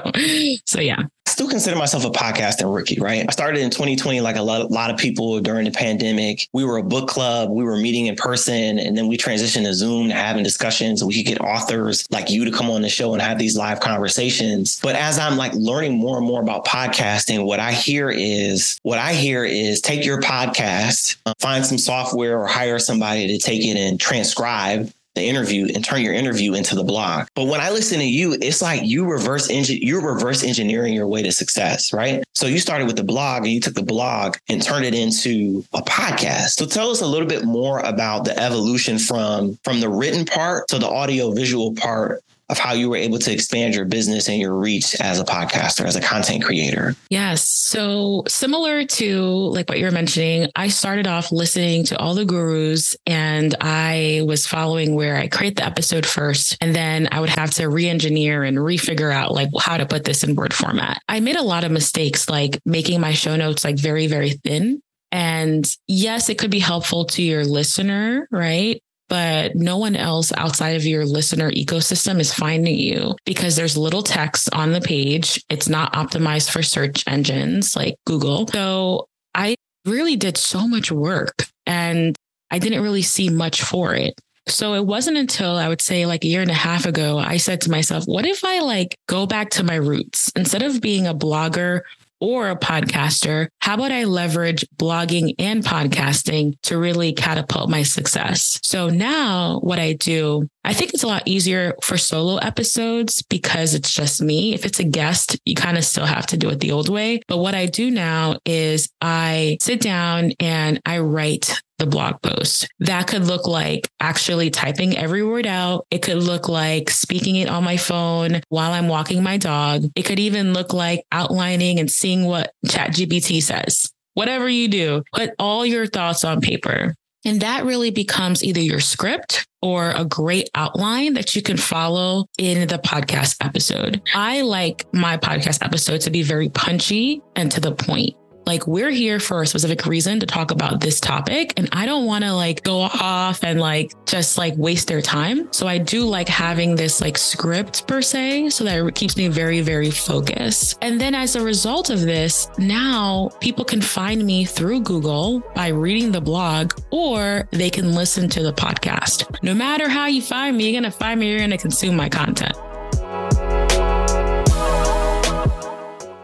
so 0.67 0.81
yeah. 0.81 1.05
I 1.27 1.31
still 1.31 1.49
consider 1.49 1.77
myself 1.77 2.05
a 2.05 2.11
podcasting 2.11 2.73
rookie, 2.73 3.01
right? 3.01 3.25
I 3.27 3.33
started 3.33 3.61
in 3.63 3.71
2020, 3.71 4.21
like 4.21 4.37
a 4.37 4.43
lot, 4.43 4.61
a 4.61 4.67
lot 4.67 4.91
of 4.91 4.99
people 4.99 5.41
during 5.41 5.65
the 5.65 5.71
pandemic. 5.71 6.47
We 6.53 6.65
were 6.65 6.77
a 6.77 6.83
book 6.83 7.09
club. 7.09 7.49
We 7.51 7.65
were 7.65 7.79
meeting 7.79 8.07
in 8.07 8.17
person 8.17 8.79
and 8.79 8.99
then 8.99 9.09
we 9.09 9.17
transitioned 9.17 9.65
to 9.65 9.73
Zoom 9.73 10.09
to 10.09 10.15
having 10.15 10.45
discussions. 10.45 11.03
We 11.03 11.15
could 11.15 11.27
get 11.27 11.41
authors 11.41 12.05
like 12.11 12.29
you 12.29 12.45
to 12.45 12.51
come 12.51 12.71
on 12.71 12.83
the 12.83 12.91
show 12.91 13.15
and 13.15 13.23
have 13.23 13.39
these 13.39 13.57
live 13.57 13.81
conversations. 13.81 14.79
But 14.83 14.97
as 14.97 15.19
I'm 15.19 15.39
like 15.39 15.55
learning 15.55 15.97
more 15.97 16.19
and 16.19 16.27
more 16.27 16.43
about 16.43 16.67
podcasting, 16.67 17.47
what 17.47 17.59
I 17.59 17.73
hear 17.73 18.11
is, 18.11 18.79
what 18.83 18.99
I 18.99 19.15
hear 19.15 19.45
is 19.45 19.81
take 19.81 20.05
your 20.05 20.21
podcast, 20.21 21.17
uh, 21.25 21.33
find 21.39 21.65
some 21.65 21.79
software 21.79 22.39
or 22.39 22.47
hire 22.47 22.79
somebody 22.79 23.27
to 23.29 23.39
take 23.39 23.65
it 23.65 23.79
and 23.85 24.01
transcribe 24.01 24.91
the 25.15 25.23
interview 25.23 25.69
and 25.75 25.85
turn 25.85 26.03
your 26.03 26.13
interview 26.13 26.55
into 26.55 26.75
the 26.75 26.83
blog. 26.83 27.29
But 27.35 27.47
when 27.47 27.61
I 27.61 27.71
listen 27.71 27.99
to 27.99 28.05
you, 28.05 28.37
it's 28.41 28.61
like 28.61 28.83
you 28.83 29.05
reverse 29.05 29.49
engine, 29.49 29.79
you're 29.81 30.05
reverse 30.05 30.43
engineering 30.43 30.93
your 30.93 31.07
way 31.07 31.23
to 31.23 31.31
success, 31.31 31.93
right? 31.93 32.25
So 32.35 32.47
you 32.47 32.59
started 32.59 32.87
with 32.87 32.97
the 32.97 33.05
blog 33.05 33.45
and 33.45 33.53
you 33.53 33.61
took 33.61 33.75
the 33.75 33.83
blog 33.83 34.37
and 34.49 34.61
turned 34.61 34.85
it 34.85 34.95
into 34.95 35.65
a 35.73 35.83
podcast. 35.83 36.51
So 36.51 36.67
tell 36.67 36.91
us 36.91 37.01
a 37.01 37.07
little 37.07 37.29
bit 37.29 37.45
more 37.45 37.79
about 37.81 38.25
the 38.25 38.39
evolution 38.39 38.99
from 38.99 39.59
from 39.63 39.81
the 39.81 39.89
written 39.89 40.25
part 40.25 40.69
to 40.69 40.79
the 40.79 40.89
audio 40.89 41.31
visual 41.31 41.75
part 41.75 42.23
of 42.51 42.59
how 42.59 42.73
you 42.75 42.91
were 42.91 42.97
able 42.97 43.19
to 43.19 43.33
expand 43.33 43.75
your 43.75 43.85
business 43.85 44.29
and 44.29 44.39
your 44.39 44.55
reach 44.55 44.95
as 45.01 45.19
a 45.19 45.25
podcaster, 45.25 45.85
as 45.85 45.97
a 45.97 46.01
content 46.01 46.45
creator. 46.45 46.95
Yes. 47.09 47.49
So 47.49 48.23
similar 48.29 48.85
to 48.85 49.23
like 49.23 49.69
what 49.69 49.79
you're 49.79 49.91
mentioning, 49.91 50.49
I 50.55 50.69
started 50.69 51.07
off 51.07 51.33
listening 51.33 51.85
to 51.85 51.99
all 51.99 52.15
the 52.15 52.25
gurus 52.25 52.97
and 53.07 53.55
I 53.61 54.23
was 54.27 54.47
following 54.47 54.95
where 54.95 55.17
I 55.17 55.29
create 55.29 55.57
the 55.57 55.65
episode 55.65 56.05
first. 56.05 56.57
And 56.61 56.75
then 56.75 57.09
I 57.13 57.21
would 57.21 57.31
have 57.31 57.51
to 57.55 57.69
re-engineer 57.69 58.43
and 58.43 58.59
refigure 58.59 59.13
out 59.13 59.33
like 59.33 59.49
how 59.59 59.77
to 59.77 59.87
put 59.87 60.05
this 60.05 60.23
in 60.23 60.35
word 60.35 60.53
format. 60.53 61.01
I 61.09 61.21
made 61.21 61.37
a 61.37 61.43
lot 61.43 61.65
of 61.65 61.73
mistakes, 61.73 62.29
like 62.29 62.61
making 62.65 63.01
my 63.01 63.13
show 63.13 63.37
notes 63.37 63.65
like 63.65 63.79
very, 63.79 64.07
very 64.07 64.31
thin. 64.31 64.83
And 65.11 65.65
yes, 65.87 66.29
it 66.29 66.39
could 66.39 66.51
be 66.51 66.59
helpful 66.59 67.05
to 67.07 67.23
your 67.23 67.45
listener, 67.45 68.27
right? 68.33 68.83
But 69.09 69.55
no 69.55 69.77
one 69.77 69.97
else 69.97 70.33
outside 70.37 70.77
of 70.77 70.85
your 70.85 71.05
listener 71.05 71.51
ecosystem 71.51 72.21
is 72.21 72.33
finding 72.33 72.79
you 72.79 73.15
because 73.27 73.57
there's 73.57 73.77
little 73.77 74.03
text 74.03 74.49
on 74.53 74.73
the 74.73 74.81
page. 74.81 75.43
It's 75.49 75.69
not 75.69 75.93
optimized 75.93 76.51
for 76.51 76.63
search 76.63 77.05
engines 77.07 77.77
like 77.77 77.97
Google. 78.07 78.47
So 78.49 79.07
I 79.35 79.57
really 79.85 80.17
did 80.17 80.37
so 80.37 80.67
much 80.67 80.91
work 80.91 81.47
and 81.67 82.17
I 82.51 82.59
didn't 82.59 82.83
really 82.83 83.03
see 83.03 83.29
much 83.29 83.63
for 83.63 83.95
it. 83.95 84.15
So 84.47 84.75
it 84.75 84.85
wasn't 84.85 85.17
until 85.17 85.57
I 85.57 85.69
would 85.69 85.81
say 85.81 86.05
like 86.07 86.25
a 86.25 86.29
year 86.29 86.43
and 86.43 86.51
a 86.51 86.55
half 86.55 86.85
ago, 86.85 87.19
I 87.19 87.39
said 87.39 87.63
to 87.63 87.71
myself, 87.71 88.05
what 88.05 88.27
if 88.27 88.45
I 88.45 88.61
like 88.61 88.97
go 89.09 89.27
back 89.27 89.51
to 89.51 89.65
my 89.65 89.77
roots 89.77 90.31
instead 90.37 90.63
of 90.63 90.81
being 90.81 91.07
a 91.07 91.15
blogger 91.15 91.81
or 92.25 92.49
a 92.49 92.57
podcaster, 92.57 93.49
how 93.61 93.75
about 93.75 93.93
I 93.93 94.05
leverage 94.05 94.65
blogging 94.79 95.35
and 95.39 95.63
podcasting 95.63 96.55
to 96.63 96.79
really 96.79 97.13
catapult 97.13 97.69
my 97.69 97.83
success? 97.83 98.59
So 98.63 98.89
now 98.89 99.59
what 99.61 99.79
I 99.79 99.93
do, 99.93 100.49
I 100.65 100.73
think 100.73 100.95
it's 100.95 101.03
a 101.03 101.07
lot 101.07 101.25
easier 101.27 101.75
for 101.83 101.99
solo 101.99 102.39
episodes 102.39 103.23
because 103.29 103.75
it's 103.75 103.93
just 103.93 104.23
me. 104.23 104.55
If 104.55 104.65
it's 104.65 104.81
a 104.81 104.85
guest, 104.85 105.39
you 105.45 105.55
kind 105.55 105.77
of 105.77 105.85
still 105.85 106.07
have 106.07 106.27
to 106.29 106.39
do 106.39 106.49
it 106.49 106.61
the 106.61 106.73
old 106.73 106.89
way. 106.89 107.21
But 107.29 107.39
what 107.39 107.55
I 107.55 107.67
do 107.67 107.91
now 107.91 108.39
is 108.47 108.89
I 109.03 109.59
sit 109.61 109.83
down 109.83 110.33
and 110.41 110.81
I 110.87 111.01
write 111.01 111.61
the 111.85 111.91
blog 111.91 112.21
post. 112.23 112.69
That 112.81 113.07
could 113.07 113.27
look 113.27 113.47
like 113.47 113.89
actually 114.01 114.51
typing 114.51 114.97
every 114.97 115.23
word 115.23 115.47
out. 115.47 115.87
It 115.91 116.03
could 116.03 116.23
look 116.23 116.49
like 116.49 116.91
speaking 116.91 117.37
it 117.37 117.49
on 117.49 117.65
my 117.65 117.77
phone 117.77 118.41
while 118.49 118.73
I'm 118.73 118.89
walking 118.89 119.23
my 119.23 119.37
dog. 119.37 119.85
It 119.95 120.05
could 120.05 120.19
even 120.19 120.53
look 120.53 120.73
like 120.73 121.05
outlining 121.13 121.79
and 121.79 121.91
seeing 121.91 122.25
what 122.25 122.53
ChatGPT 122.67 123.43
says. 123.43 123.91
Whatever 124.15 124.49
you 124.49 124.69
do, 124.69 125.03
put 125.13 125.31
all 125.39 125.67
your 125.67 125.87
thoughts 125.87 126.25
on 126.25 126.41
paper. 126.41 126.95
And 127.27 127.41
that 127.41 127.65
really 127.65 127.91
becomes 127.91 128.45
either 128.45 128.61
your 128.61 128.81
script 128.81 129.47
or 129.63 129.91
a 129.91 130.05
great 130.05 130.51
outline 130.55 131.15
that 131.15 131.35
you 131.35 131.43
can 131.43 131.57
follow 131.57 132.27
in 132.39 132.69
the 132.69 132.79
podcast 132.79 133.37
episode. 133.43 134.03
I 134.15 134.43
like 134.43 134.87
my 134.93 135.17
podcast 135.17 135.65
episode 135.65 136.03
to 136.03 136.11
be 136.11 136.23
very 136.23 136.51
punchy 136.51 137.23
and 137.35 137.51
to 137.53 137.61
the 137.61 137.73
point. 137.73 138.15
Like 138.47 138.67
we're 138.67 138.91
here 138.91 139.21
for 139.21 139.43
a 139.43 139.47
specific 139.47 139.87
reason 139.87 140.21
to 140.21 140.27
talk 140.27 140.51
about 140.51 140.81
this 140.81 141.01
topic. 141.01 141.55
And 141.57 141.69
I 141.73 141.87
don't 141.87 142.07
want 142.07 142.25
to 142.25 142.33
like 142.35 142.63
go 142.63 142.81
off 142.81 143.43
and 143.43 143.61
like 143.61 143.93
just 144.07 144.39
like 144.39 144.55
waste 144.57 144.89
their 144.89 145.01
time. 145.01 145.53
So 145.53 145.67
I 145.67 145.79
do 145.79 146.03
like 146.03 146.29
having 146.29 146.77
this 146.77 147.01
like 147.01 147.17
script 147.17 147.87
per 147.87 148.03
se, 148.03 148.51
so 148.51 148.65
that 148.65 148.85
it 148.85 148.95
keeps 148.95 149.17
me 149.17 149.29
very, 149.29 149.61
very 149.61 149.91
focused. 149.91 150.79
And 150.83 151.01
then 151.01 151.15
as 151.15 151.37
a 151.37 151.43
result 151.43 151.91
of 151.91 152.01
this, 152.01 152.49
now 152.59 153.31
people 153.41 153.65
can 153.65 153.81
find 153.81 154.25
me 154.25 154.45
through 154.45 154.83
Google 154.83 155.41
by 155.55 155.69
reading 155.69 156.13
the 156.13 156.21
blog 156.21 156.73
or 156.91 157.49
they 157.51 157.71
can 157.71 157.95
listen 157.95 158.29
to 158.31 158.43
the 158.43 158.53
podcast. 158.53 159.43
No 159.43 159.55
matter 159.55 159.89
how 159.89 160.07
you 160.07 160.23
find 160.23 160.57
me, 160.57 160.65
you're 160.65 160.81
going 160.81 160.91
to 160.91 160.97
find 160.97 161.21
me, 161.21 161.31
you're 161.31 161.39
going 161.39 161.51
to 161.51 161.59
consume 161.59 161.97
my 161.97 162.09
content. 162.09 162.57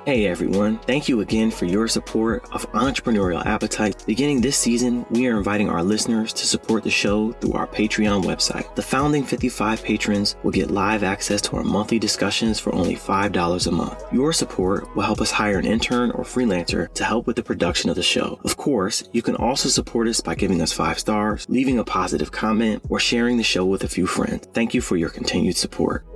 Hey 0.06 0.26
everyone, 0.26 0.78
thank 0.78 1.10
you 1.10 1.20
again 1.20 1.50
for 1.50 1.66
your 1.66 1.86
support 1.86 2.48
of 2.52 2.66
Entrepreneurial 2.72 3.44
Appetite. 3.44 4.02
Beginning 4.06 4.40
this 4.40 4.56
season, 4.56 5.04
we 5.10 5.26
are 5.26 5.36
inviting 5.36 5.68
our 5.68 5.82
listeners 5.82 6.32
to 6.32 6.46
support 6.46 6.84
the 6.84 6.90
show 6.90 7.32
through 7.32 7.52
our 7.52 7.66
Patreon 7.66 8.24
website. 8.24 8.74
The 8.76 8.82
founding 8.82 9.24
55 9.24 9.84
patrons 9.84 10.36
will 10.42 10.52
get 10.52 10.70
live 10.70 11.02
access 11.02 11.42
to 11.42 11.56
our 11.56 11.64
monthly 11.64 11.98
discussions 11.98 12.58
for 12.58 12.74
only 12.74 12.96
$5 12.96 13.66
a 13.66 13.70
month. 13.70 14.02
Your 14.10 14.32
support 14.32 14.96
will 14.96 15.02
help 15.02 15.20
us 15.20 15.30
hire 15.30 15.58
an 15.58 15.66
intern 15.66 16.12
or 16.12 16.24
freelancer 16.24 16.90
to 16.94 17.04
help 17.04 17.26
with 17.26 17.36
the 17.36 17.42
production 17.42 17.90
of 17.90 17.96
the 17.96 18.02
show. 18.02 18.40
Of 18.42 18.56
course, 18.56 19.06
you 19.12 19.20
can 19.20 19.36
also 19.36 19.68
support 19.68 20.08
us 20.08 20.22
by 20.22 20.34
giving 20.34 20.62
us 20.62 20.72
five 20.72 20.98
stars, 20.98 21.44
leaving 21.50 21.78
a 21.78 21.84
positive 21.84 22.32
comment, 22.32 22.82
or 22.88 22.98
sharing 22.98 23.36
the 23.36 23.42
show 23.42 23.66
with 23.66 23.84
a 23.84 23.88
few 23.88 24.06
friends. 24.06 24.46
Thank 24.54 24.72
you 24.72 24.80
for 24.80 24.96
your 24.96 25.10
continued 25.10 25.58
support. 25.58 26.06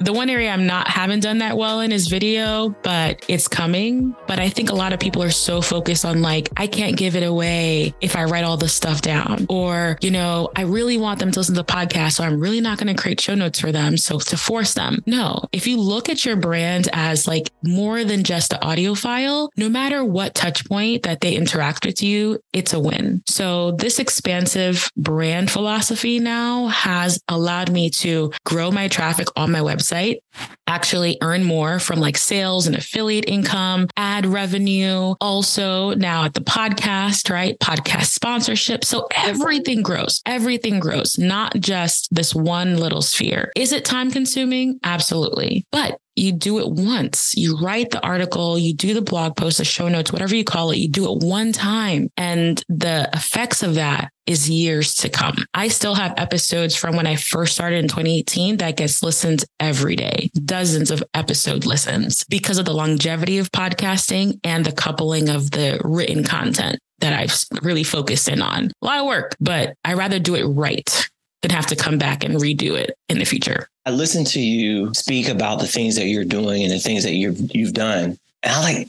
The 0.00 0.12
one 0.12 0.30
area 0.30 0.50
I'm 0.50 0.66
not 0.66 0.86
haven't 0.88 1.20
done 1.20 1.38
that 1.38 1.56
well 1.56 1.80
in 1.80 1.90
is 1.90 2.06
video, 2.06 2.70
but 2.82 3.24
it's 3.28 3.48
coming. 3.48 4.14
But 4.26 4.38
I 4.38 4.48
think 4.48 4.70
a 4.70 4.74
lot 4.74 4.92
of 4.92 5.00
people 5.00 5.22
are 5.22 5.30
so 5.30 5.60
focused 5.60 6.04
on 6.04 6.22
like, 6.22 6.48
I 6.56 6.68
can't 6.68 6.96
give 6.96 7.16
it 7.16 7.24
away 7.24 7.94
if 8.00 8.14
I 8.14 8.24
write 8.24 8.44
all 8.44 8.56
this 8.56 8.74
stuff 8.74 9.02
down. 9.02 9.46
Or, 9.48 9.98
you 10.00 10.10
know, 10.10 10.50
I 10.54 10.62
really 10.62 10.98
want 10.98 11.18
them 11.18 11.32
to 11.32 11.40
listen 11.40 11.56
to 11.56 11.62
the 11.62 11.72
podcast. 11.72 12.12
So 12.12 12.24
I'm 12.24 12.38
really 12.38 12.60
not 12.60 12.78
going 12.78 12.94
to 12.94 13.00
create 13.00 13.20
show 13.20 13.34
notes 13.34 13.58
for 13.58 13.72
them. 13.72 13.96
So 13.96 14.20
to 14.20 14.36
force 14.36 14.74
them. 14.74 15.02
No, 15.06 15.44
if 15.52 15.66
you 15.66 15.80
look 15.80 16.08
at 16.08 16.24
your 16.24 16.36
brand 16.36 16.88
as 16.92 17.26
like 17.26 17.50
more 17.64 18.04
than 18.04 18.22
just 18.22 18.52
an 18.52 18.60
audio 18.62 18.94
file, 18.94 19.50
no 19.56 19.68
matter 19.68 20.04
what 20.04 20.34
touch 20.34 20.64
point 20.68 21.02
that 21.02 21.20
they 21.20 21.34
interact 21.34 21.84
with 21.84 22.02
you, 22.02 22.38
it's 22.52 22.72
a 22.72 22.80
win. 22.80 23.22
So 23.26 23.72
this 23.72 23.98
expansive 23.98 24.90
brand 24.96 25.50
philosophy 25.50 26.20
now 26.20 26.68
has 26.68 27.20
allowed 27.28 27.72
me 27.72 27.90
to 27.90 28.32
grow 28.44 28.70
my 28.70 28.86
traffic 28.86 29.26
on 29.36 29.50
my 29.50 29.60
website 29.60 29.87
website, 29.88 30.18
actually 30.66 31.18
earn 31.22 31.44
more 31.44 31.78
from 31.78 32.00
like 32.00 32.16
sales 32.16 32.66
and 32.66 32.76
affiliate 32.76 33.28
income, 33.28 33.88
ad 33.96 34.26
revenue, 34.26 35.14
also 35.20 35.94
now 35.94 36.24
at 36.24 36.34
the 36.34 36.40
podcast, 36.40 37.30
right? 37.30 37.58
Podcast 37.58 38.06
sponsorship. 38.06 38.84
So 38.84 39.08
everything 39.16 39.82
grows, 39.82 40.22
everything 40.26 40.78
grows, 40.80 41.18
not 41.18 41.54
just 41.60 42.08
this 42.14 42.34
one 42.34 42.76
little 42.76 43.02
sphere. 43.02 43.50
Is 43.56 43.72
it 43.72 43.84
time 43.84 44.10
consuming? 44.10 44.78
Absolutely. 44.84 45.66
But 45.72 45.98
you 46.18 46.32
do 46.32 46.58
it 46.58 46.68
once. 46.68 47.34
You 47.36 47.58
write 47.58 47.90
the 47.90 48.02
article, 48.02 48.58
you 48.58 48.74
do 48.74 48.94
the 48.94 49.02
blog 49.02 49.36
post, 49.36 49.58
the 49.58 49.64
show 49.64 49.88
notes, 49.88 50.12
whatever 50.12 50.34
you 50.34 50.44
call 50.44 50.70
it, 50.70 50.78
you 50.78 50.88
do 50.88 51.10
it 51.12 51.24
one 51.24 51.52
time. 51.52 52.10
And 52.16 52.62
the 52.68 53.08
effects 53.12 53.62
of 53.62 53.74
that 53.74 54.10
is 54.26 54.50
years 54.50 54.94
to 54.96 55.08
come. 55.08 55.36
I 55.54 55.68
still 55.68 55.94
have 55.94 56.12
episodes 56.18 56.76
from 56.76 56.96
when 56.96 57.06
I 57.06 57.16
first 57.16 57.54
started 57.54 57.78
in 57.78 57.88
2018 57.88 58.58
that 58.58 58.76
gets 58.76 59.02
listened 59.02 59.44
every 59.58 59.96
day, 59.96 60.30
dozens 60.44 60.90
of 60.90 61.02
episode 61.14 61.64
listens 61.64 62.24
because 62.24 62.58
of 62.58 62.66
the 62.66 62.74
longevity 62.74 63.38
of 63.38 63.50
podcasting 63.52 64.38
and 64.44 64.66
the 64.66 64.72
coupling 64.72 65.30
of 65.30 65.50
the 65.52 65.80
written 65.82 66.24
content 66.24 66.78
that 66.98 67.12
I've 67.12 67.62
really 67.62 67.84
focused 67.84 68.28
in 68.28 68.42
on. 68.42 68.70
A 68.82 68.84
lot 68.84 68.98
of 68.98 69.06
work, 69.06 69.36
but 69.40 69.74
I 69.84 69.94
rather 69.94 70.18
do 70.18 70.34
it 70.34 70.44
right 70.44 71.07
than 71.42 71.50
have 71.50 71.66
to 71.66 71.76
come 71.76 71.98
back 71.98 72.24
and 72.24 72.34
redo 72.34 72.72
it 72.72 72.96
in 73.08 73.18
the 73.18 73.24
future. 73.24 73.68
I 73.86 73.90
listen 73.90 74.24
to 74.26 74.40
you 74.40 74.92
speak 74.94 75.28
about 75.28 75.60
the 75.60 75.66
things 75.66 75.96
that 75.96 76.06
you're 76.06 76.24
doing 76.24 76.62
and 76.62 76.72
the 76.72 76.78
things 76.78 77.04
that 77.04 77.14
you've 77.14 77.54
you've 77.54 77.74
done. 77.74 78.18
And 78.42 78.52
I 78.52 78.60
like 78.60 78.88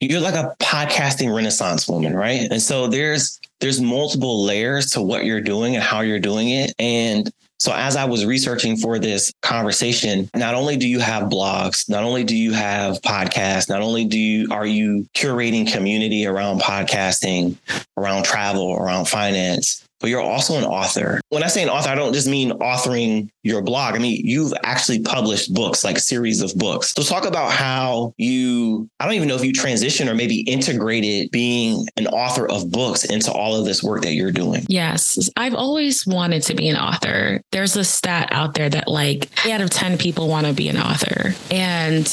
you're 0.00 0.20
like 0.20 0.34
a 0.34 0.54
podcasting 0.60 1.34
renaissance 1.34 1.86
woman, 1.86 2.14
right? 2.14 2.50
And 2.50 2.62
so 2.62 2.86
there's 2.86 3.38
there's 3.60 3.80
multiple 3.80 4.42
layers 4.42 4.90
to 4.92 5.02
what 5.02 5.24
you're 5.24 5.40
doing 5.40 5.74
and 5.74 5.84
how 5.84 6.00
you're 6.00 6.18
doing 6.18 6.48
it. 6.48 6.74
And 6.78 7.30
so 7.58 7.74
as 7.74 7.94
I 7.94 8.06
was 8.06 8.24
researching 8.24 8.78
for 8.78 8.98
this 8.98 9.30
conversation, 9.42 10.30
not 10.34 10.54
only 10.54 10.78
do 10.78 10.88
you 10.88 10.98
have 10.98 11.24
blogs, 11.24 11.90
not 11.90 12.02
only 12.02 12.24
do 12.24 12.34
you 12.34 12.54
have 12.54 13.02
podcasts, 13.02 13.68
not 13.68 13.82
only 13.82 14.06
do 14.06 14.18
you 14.18 14.48
are 14.50 14.64
you 14.64 15.06
curating 15.14 15.70
community 15.70 16.26
around 16.26 16.62
podcasting, 16.62 17.56
around 17.98 18.24
travel, 18.24 18.72
around 18.72 19.06
finance, 19.06 19.86
but 20.00 20.08
you're 20.08 20.20
also 20.20 20.56
an 20.56 20.64
author. 20.64 21.20
When 21.28 21.42
I 21.42 21.46
say 21.48 21.62
an 21.62 21.68
author, 21.68 21.90
I 21.90 21.94
don't 21.94 22.12
just 22.12 22.28
mean 22.28 22.50
authoring 22.52 23.30
your 23.42 23.62
blog. 23.62 23.94
I 23.94 23.98
mean, 23.98 24.20
you've 24.24 24.52
actually 24.64 25.00
published 25.00 25.54
books, 25.54 25.84
like 25.84 25.98
series 25.98 26.42
of 26.42 26.54
books. 26.56 26.92
So 26.96 27.02
talk 27.02 27.24
about 27.24 27.52
how 27.52 28.14
you, 28.16 28.88
I 28.98 29.04
don't 29.04 29.14
even 29.14 29.28
know 29.28 29.36
if 29.36 29.44
you 29.44 29.52
transition 29.52 30.08
or 30.08 30.14
maybe 30.14 30.40
integrated 30.40 31.30
being 31.30 31.86
an 31.96 32.06
author 32.08 32.50
of 32.50 32.70
books 32.70 33.04
into 33.04 33.30
all 33.30 33.56
of 33.56 33.64
this 33.64 33.82
work 33.82 34.02
that 34.02 34.14
you're 34.14 34.32
doing. 34.32 34.64
Yes. 34.68 35.30
I've 35.36 35.54
always 35.54 36.06
wanted 36.06 36.42
to 36.44 36.54
be 36.54 36.68
an 36.68 36.76
author. 36.76 37.42
There's 37.52 37.76
a 37.76 37.84
stat 37.84 38.28
out 38.32 38.54
there 38.54 38.68
that 38.68 38.88
like 38.88 39.28
eight 39.46 39.52
out 39.52 39.60
of 39.60 39.70
10 39.70 39.98
people 39.98 40.28
want 40.28 40.46
to 40.46 40.52
be 40.52 40.68
an 40.68 40.78
author. 40.78 41.34
And 41.50 42.06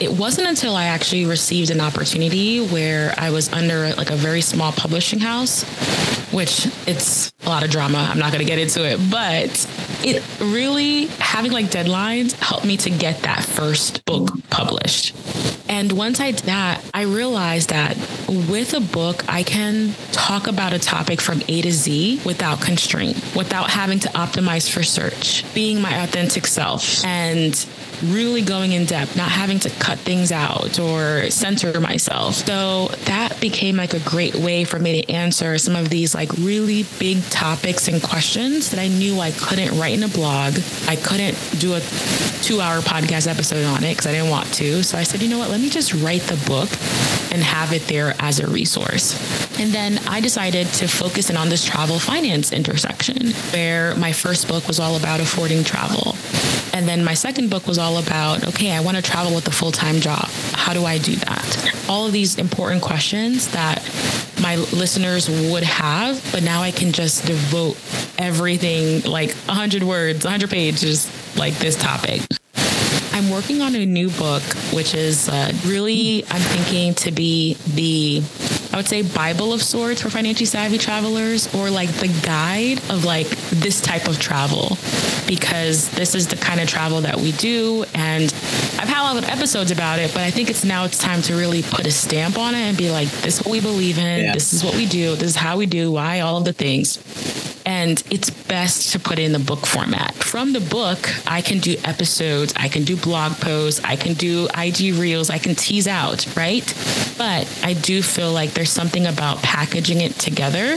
it 0.00 0.12
wasn't 0.12 0.48
until 0.48 0.76
I 0.76 0.84
actually 0.84 1.26
received 1.26 1.70
an 1.70 1.80
opportunity 1.80 2.66
where 2.66 3.14
I 3.16 3.30
was 3.30 3.52
under 3.52 3.94
like 3.94 4.10
a 4.10 4.16
very 4.16 4.40
small 4.40 4.72
publishing 4.72 5.20
house, 5.20 5.62
which 6.32 6.66
it's 6.86 7.23
a 7.44 7.48
lot 7.48 7.64
of 7.64 7.70
drama. 7.70 8.08
I'm 8.10 8.18
not 8.18 8.32
going 8.32 8.44
to 8.44 8.50
get 8.50 8.58
into 8.58 8.84
it, 8.84 8.98
but 9.10 9.66
it 10.04 10.22
really 10.40 11.06
having 11.18 11.52
like 11.52 11.66
deadlines 11.66 12.32
helped 12.34 12.66
me 12.66 12.76
to 12.78 12.90
get 12.90 13.22
that 13.22 13.44
first 13.44 14.04
book 14.04 14.30
published. 14.50 15.14
And 15.68 15.92
once 15.92 16.20
I 16.20 16.30
did 16.30 16.44
that, 16.44 16.84
I 16.92 17.02
realized 17.02 17.70
that 17.70 17.96
with 18.28 18.74
a 18.74 18.80
book, 18.80 19.24
I 19.28 19.42
can 19.42 19.94
talk 20.12 20.46
about 20.46 20.72
a 20.72 20.78
topic 20.78 21.20
from 21.20 21.42
A 21.48 21.62
to 21.62 21.72
Z 21.72 22.20
without 22.24 22.60
constraint, 22.60 23.16
without 23.34 23.70
having 23.70 23.98
to 24.00 24.08
optimize 24.08 24.70
for 24.70 24.82
search, 24.82 25.44
being 25.54 25.80
my 25.80 26.02
authentic 26.04 26.46
self 26.46 27.04
and 27.04 27.66
really 28.02 28.42
going 28.42 28.72
in 28.72 28.84
depth, 28.84 29.16
not 29.16 29.30
having 29.30 29.58
to 29.60 29.70
cut 29.70 29.98
things 29.98 30.32
out 30.32 30.78
or 30.78 31.30
center 31.30 31.80
myself. 31.80 32.34
So 32.34 32.88
that 33.06 33.40
became 33.40 33.76
like 33.76 33.94
a 33.94 34.00
great 34.00 34.34
way 34.34 34.64
for 34.64 34.78
me 34.78 35.02
to 35.02 35.12
answer 35.12 35.56
some 35.58 35.76
of 35.76 35.88
these 35.88 36.14
like 36.14 36.32
really 36.38 36.84
big 36.98 37.13
topics 37.22 37.88
and 37.88 38.02
questions 38.02 38.70
that 38.70 38.80
I 38.80 38.88
knew 38.88 39.20
I 39.20 39.30
couldn't 39.32 39.78
write 39.78 39.94
in 39.94 40.02
a 40.02 40.08
blog. 40.08 40.58
I 40.86 40.96
couldn't 40.96 41.36
do 41.58 41.74
a 41.74 41.80
two 42.42 42.60
hour 42.60 42.80
podcast 42.80 43.26
episode 43.26 43.64
on 43.64 43.84
it 43.84 43.92
because 43.92 44.06
I 44.06 44.12
didn't 44.12 44.30
want 44.30 44.52
to. 44.54 44.82
So 44.82 44.98
I 44.98 45.02
said, 45.02 45.22
you 45.22 45.28
know 45.28 45.38
what, 45.38 45.50
let 45.50 45.60
me 45.60 45.70
just 45.70 45.94
write 45.94 46.22
the 46.22 46.36
book 46.46 46.70
and 47.32 47.42
have 47.42 47.72
it 47.72 47.82
there 47.88 48.14
as 48.18 48.38
a 48.40 48.46
resource. 48.46 49.14
And 49.58 49.72
then 49.72 49.98
I 50.06 50.20
decided 50.20 50.66
to 50.74 50.88
focus 50.88 51.30
in 51.30 51.36
on 51.36 51.48
this 51.48 51.64
travel 51.64 51.98
finance 51.98 52.52
intersection 52.52 53.32
where 53.52 53.94
my 53.96 54.12
first 54.12 54.48
book 54.48 54.66
was 54.68 54.78
all 54.78 54.96
about 54.96 55.20
affording 55.20 55.64
travel. 55.64 56.16
And 56.72 56.88
then 56.88 57.04
my 57.04 57.14
second 57.14 57.50
book 57.50 57.66
was 57.66 57.78
all 57.78 57.98
about 57.98 58.46
okay, 58.48 58.72
I 58.72 58.80
want 58.80 58.96
to 58.96 59.02
travel 59.02 59.34
with 59.34 59.46
a 59.46 59.52
full 59.52 59.72
time 59.72 60.00
job. 60.00 60.28
How 60.52 60.72
do 60.72 60.84
I 60.84 60.98
do 60.98 61.14
that? 61.16 61.74
All 61.88 62.06
of 62.06 62.12
these 62.12 62.36
important 62.36 62.82
questions 62.82 63.48
that 63.48 63.78
my 64.40 64.56
listeners 64.56 65.28
would 65.28 65.62
have, 65.62 66.22
but 66.32 66.42
now 66.42 66.62
I 66.62 66.70
can 66.70 66.92
just 66.92 67.26
devote 67.26 67.76
everything 68.18 69.02
like 69.02 69.32
100 69.46 69.82
words, 69.82 70.24
100 70.24 70.50
pages, 70.50 71.10
like 71.36 71.54
this 71.54 71.76
topic. 71.76 72.22
I'm 73.12 73.30
working 73.30 73.62
on 73.62 73.74
a 73.74 73.86
new 73.86 74.10
book, 74.10 74.42
which 74.72 74.94
is 74.94 75.28
uh, 75.28 75.52
really, 75.66 76.24
I'm 76.30 76.40
thinking 76.40 76.94
to 76.94 77.12
be 77.12 77.54
the, 77.74 78.20
I 78.74 78.76
would 78.76 78.88
say, 78.88 79.02
Bible 79.02 79.52
of 79.52 79.62
sorts 79.62 80.02
for 80.02 80.10
financially 80.10 80.46
savvy 80.46 80.78
travelers, 80.78 81.46
or 81.54 81.70
like 81.70 81.90
the 81.90 82.08
guide 82.26 82.78
of 82.90 83.04
like 83.04 83.28
this 83.50 83.80
type 83.80 84.08
of 84.08 84.18
travel, 84.18 84.76
because 85.28 85.88
this 85.90 86.16
is 86.16 86.26
the 86.26 86.34
kind 86.34 86.58
of 86.58 86.66
travel 86.68 87.00
that 87.02 87.14
we 87.14 87.30
do. 87.30 87.84
And 87.94 88.24
I've 88.80 88.88
had 88.88 89.02
a 89.02 89.06
lot 89.14 89.16
of 89.16 89.28
episodes 89.28 89.70
about 89.70 90.00
it, 90.00 90.12
but 90.12 90.22
I 90.24 90.32
think 90.32 90.50
it's 90.50 90.64
now 90.64 90.84
it's 90.84 90.98
time 90.98 91.22
to 91.22 91.36
really 91.36 91.62
put 91.62 91.86
a 91.86 91.92
stamp 91.92 92.36
on 92.36 92.56
it 92.56 92.62
and 92.62 92.76
be 92.76 92.90
like, 92.90 93.08
this 93.22 93.38
is 93.38 93.46
what 93.46 93.52
we 93.52 93.60
believe 93.60 93.96
in, 93.96 94.24
yeah. 94.24 94.32
this 94.32 94.52
is 94.52 94.64
what 94.64 94.74
we 94.74 94.86
do, 94.86 95.14
this 95.14 95.30
is 95.30 95.36
how 95.36 95.56
we 95.56 95.66
do, 95.66 95.92
why 95.92 96.18
all 96.18 96.38
of 96.38 96.44
the 96.44 96.52
things 96.52 96.96
and 97.66 98.02
it's 98.10 98.30
best 98.30 98.92
to 98.92 98.98
put 98.98 99.18
it 99.18 99.22
in 99.22 99.32
the 99.32 99.38
book 99.38 99.66
format. 99.66 100.14
From 100.14 100.52
the 100.52 100.60
book, 100.60 100.98
I 101.26 101.40
can 101.40 101.58
do 101.58 101.76
episodes, 101.84 102.52
I 102.56 102.68
can 102.68 102.84
do 102.84 102.96
blog 102.96 103.32
posts, 103.40 103.80
I 103.84 103.96
can 103.96 104.14
do 104.14 104.48
IG 104.56 104.94
reels, 104.94 105.30
I 105.30 105.38
can 105.38 105.54
tease 105.54 105.88
out, 105.88 106.26
right? 106.36 106.64
But 107.16 107.46
I 107.62 107.74
do 107.74 108.02
feel 108.02 108.32
like 108.32 108.50
there's 108.50 108.70
something 108.70 109.06
about 109.06 109.42
packaging 109.42 110.00
it 110.00 110.12
together 110.18 110.76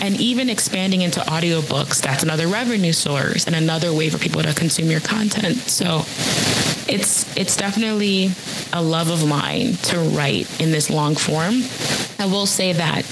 and 0.00 0.20
even 0.20 0.50
expanding 0.50 1.02
into 1.02 1.20
audiobooks. 1.20 2.02
That's 2.02 2.22
another 2.22 2.46
revenue 2.46 2.92
source 2.92 3.46
and 3.46 3.56
another 3.56 3.92
way 3.92 4.10
for 4.10 4.18
people 4.18 4.42
to 4.42 4.52
consume 4.52 4.90
your 4.90 5.00
content. 5.00 5.56
So 5.56 6.02
it's 6.86 7.34
it's 7.36 7.56
definitely 7.56 8.30
a 8.72 8.82
love 8.82 9.08
of 9.10 9.26
mine 9.26 9.74
to 9.84 9.98
write 9.98 10.60
in 10.60 10.70
this 10.70 10.90
long 10.90 11.14
form. 11.14 11.62
I 12.18 12.26
will 12.26 12.46
say 12.46 12.72
that 12.72 13.04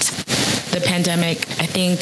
the 0.71 0.81
pandemic, 0.81 1.37
I 1.59 1.65
think, 1.65 1.99